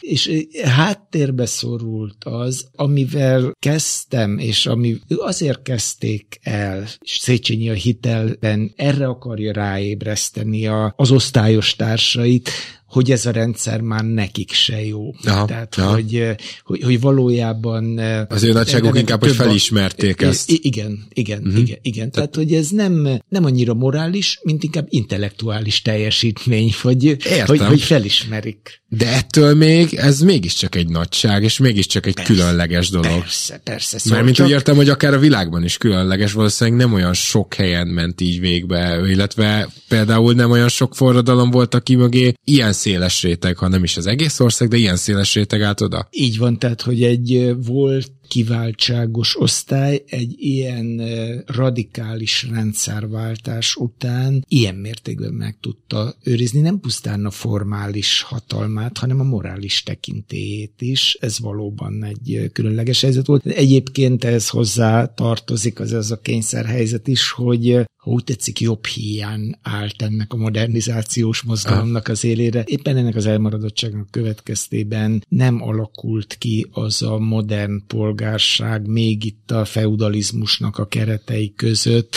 [0.00, 8.72] és háttérbe szorult az, amivel kezdtem, és ami azért kezdték el, és Széchenyi a hitelben
[8.76, 11.76] erre akarja ráébreszteni a, az osztályos
[12.12, 12.50] társait,
[12.86, 15.14] hogy ez a rendszer már nekik se jó.
[15.24, 15.92] Aha, Tehát, aha.
[15.92, 17.98] Hogy, hogy, hogy valójában...
[18.28, 20.50] Az ő nagyságuk inkább, hogy felismerték a, ezt.
[20.50, 21.58] Igen, igen, uh-huh.
[21.60, 22.10] igen, igen.
[22.10, 27.82] Tehát, Tehát, hogy ez nem, nem annyira morális, mint inkább intellektuális teljesítmény, hogy, hogy, hogy
[27.82, 28.81] felismerik.
[28.96, 33.18] De ettől még ez mégiscsak egy nagyság, és mégiscsak egy persze, különleges dolog.
[33.18, 33.98] Persze, persze.
[33.98, 34.46] Szóval Mert mint csak...
[34.46, 38.40] úgy értem, hogy akár a világban is különleges, valószínűleg nem olyan sok helyen ment így
[38.40, 43.84] végbe, illetve például nem olyan sok forradalom volt, aki mögé ilyen széles réteg, ha nem
[43.84, 46.08] is az egész ország, de ilyen széles réteg állt oda.
[46.10, 51.00] Így van, tehát, hogy egy volt kiváltságos osztály egy ilyen
[51.46, 59.24] radikális rendszerváltás után ilyen mértékben meg tudta őrizni nem pusztán a formális hatalmát, hanem a
[59.24, 61.16] morális tekintélyét is.
[61.20, 63.46] Ez valóban egy különleges helyzet volt.
[63.46, 69.58] Egyébként ez hozzá tartozik az az a kényszerhelyzet is, hogy ha úgy tetszik, jobb hiány
[69.62, 72.62] állt ennek a modernizációs mozgalomnak az élére.
[72.66, 79.64] Éppen ennek az elmaradottságnak következtében nem alakult ki az a modern polgárság még itt a
[79.64, 82.16] feudalizmusnak a keretei között,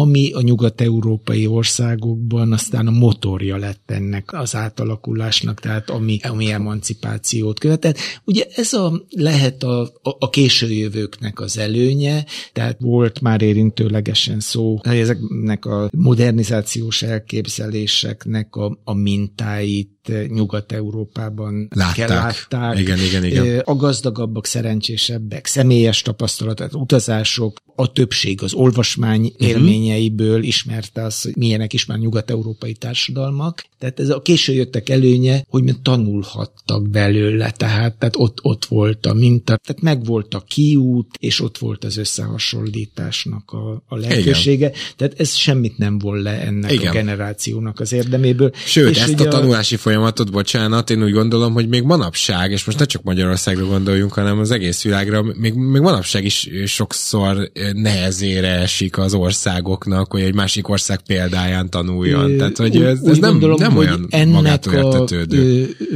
[0.00, 7.58] ami a nyugat-európai országokban aztán a motorja lett ennek az átalakulásnak, tehát ami, ami emancipációt
[7.58, 7.98] követett.
[8.24, 14.78] Ugye ez a, lehet a, a, a későjövőknek az előnye, tehát volt már érintőlegesen szó,
[14.82, 19.95] ezeknek a modernizációs elképzeléseknek a, a mintáit
[20.28, 22.08] Nyugat-Európában látták.
[22.08, 22.78] látták.
[22.78, 23.58] Igen, igen, igen.
[23.58, 29.48] A gazdagabbak, szerencsésebbek, személyes tapasztalat, utazások, a többség az olvasmány uh-huh.
[29.48, 33.64] élményeiből ismerte az, hogy milyenek is már nyugat-európai társadalmak.
[33.78, 39.06] Tehát ez a késő jöttek előnye, hogy mi tanulhattak belőle, tehát, tehát ott, ott volt
[39.06, 44.66] a minta, tehát megvolt a kiút, és ott volt az összehasonlításnak a, a lehetősége.
[44.66, 44.80] Igen.
[44.96, 46.88] Tehát ez semmit nem vol le ennek Igen.
[46.88, 48.50] a generációnak az érdeméből.
[48.54, 52.78] Sőt, és ezt a tanulási folyamatot, bocsánat, én úgy gondolom, hogy még manapság, és most
[52.78, 58.98] ne csak Magyarországra gondoljunk, hanem az egész világra, még, még manapság is sokszor nehezére esik
[58.98, 62.30] az országoknak, hogy egy másik ország példáján tanuljon.
[62.30, 65.04] Ö, Tehát, hogy ez, ez nem, gondolom, nem olyan ennek a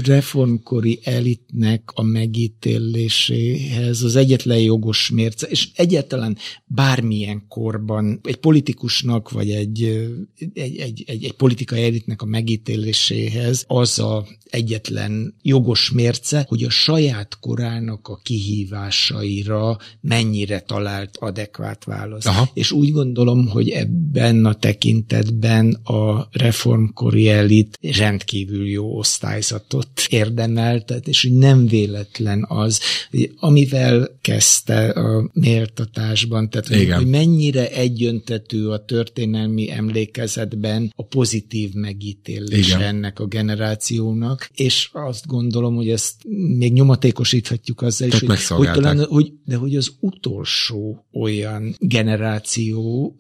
[0.05, 9.51] reformkori elitnek a megítéléséhez az egyetlen jogos mérce, és egyetlen bármilyen korban egy politikusnak, vagy
[9.51, 9.83] egy,
[10.55, 16.71] egy, egy, egy, egy politikai elitnek a megítéléséhez az a egyetlen jogos mérce, hogy a
[16.71, 22.27] saját korának a kihívásaira mennyire talált adekvát választ.
[22.27, 22.51] Aha.
[22.55, 31.23] És úgy gondolom, hogy ebben a tekintetben a reformkori elit rendkívül jó osztályzatot érdemeltet, és
[31.23, 32.81] hogy nem véletlen az,
[33.11, 41.73] hogy amivel kezdte a méltatásban, tehát hogy, hogy mennyire egyöntetű a történelmi emlékezetben a pozitív
[41.73, 42.83] megítélés Igen.
[42.83, 43.80] ennek a generációnak,
[44.55, 46.15] és azt gondolom, hogy ezt
[46.59, 53.17] még nyomatékosíthatjuk azzal is, hogy, hogy talán, hogy, de hogy az utolsó olyan generáció,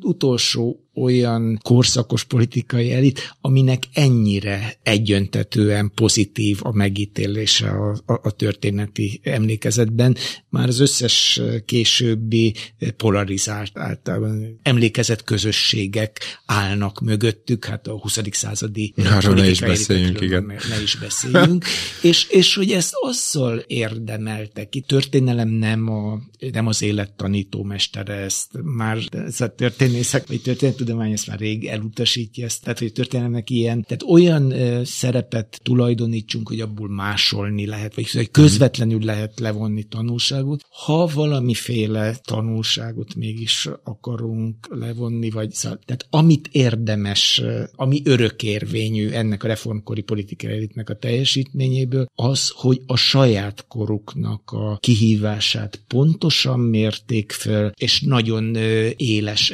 [0.00, 9.20] utolsó olyan korszakos politikai elit, aminek ennyire egyöntetően pozitív a megítélése a, a, a történeti
[9.22, 10.16] emlékezetben.
[10.48, 12.54] Már az összes későbbi
[12.96, 18.20] polarizált általában emlékezett közösségek állnak mögöttük, hát a 20.
[18.30, 20.44] századi Arról ne is beszéljünk, igen.
[20.44, 21.64] Ne is beszéljünk.
[22.02, 26.20] és, és hogy ezt azzal érdemelte ki, történelem nem, a,
[26.52, 31.66] nem az élet tanítómestere, ezt már ez a történészek, vagy történet tudomány ezt már rég
[31.66, 38.10] elutasítja ezt, tehát hogy történelmek ilyen, tehát olyan szerepet tulajdonítsunk, hogy abból másolni lehet, vagy
[38.10, 40.64] hogy közvetlenül lehet levonni tanulságot.
[40.84, 47.42] Ha valamiféle tanulságot mégis akarunk levonni, vagy szóval, tehát amit érdemes,
[47.74, 54.78] ami örökérvényű ennek a reformkori politikai elitnek a teljesítményéből, az, hogy a saját koruknak a
[54.80, 58.54] kihívását pontosan mérték föl, és nagyon
[58.96, 59.50] éles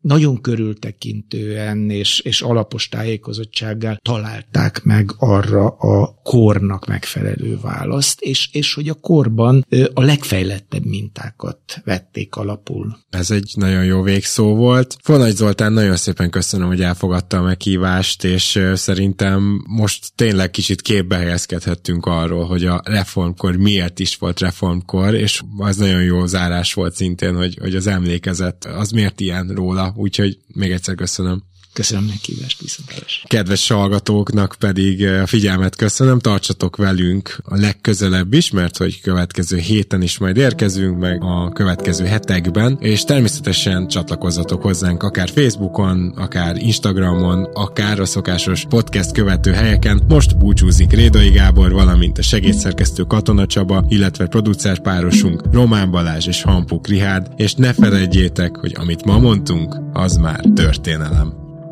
[0.00, 8.74] nagyon körültekintően és, és alapos tájékozottsággal találták meg arra a kornak megfelelő választ, és, és
[8.74, 12.98] hogy a korban a legfejlettebb mintákat vették alapul.
[13.10, 14.96] Ez egy nagyon jó végszó volt.
[15.02, 21.16] Fonagy Zoltán, nagyon szépen köszönöm, hogy elfogadta a meghívást, és szerintem most tényleg kicsit képbe
[21.16, 26.94] helyezkedhettünk arról, hogy a reformkor miért is volt reformkor, és az nagyon jó zárás volt
[26.94, 31.42] szintén, hogy, hogy az emlékezet az miért ilyen róla, úgyhogy még egyszer köszönöm.
[31.74, 33.28] Köszönöm meghívást, viszontlátásra.
[33.28, 40.02] Kedves hallgatóknak pedig a figyelmet köszönöm, tartsatok velünk a legközelebb is, mert hogy következő héten
[40.02, 47.44] is majd érkezünk, meg a következő hetekben, és természetesen csatlakozzatok hozzánk akár Facebookon, akár Instagramon,
[47.52, 50.02] akár a szokásos podcast követő helyeken.
[50.08, 56.42] Most búcsúzik Rédai Gábor, valamint a segédszerkesztő Katona Csaba, illetve producer párosunk Román Balázs és
[56.42, 61.43] Hampuk Rihárd, és ne felejtjétek, hogy amit ma mondtunk, az már történelem.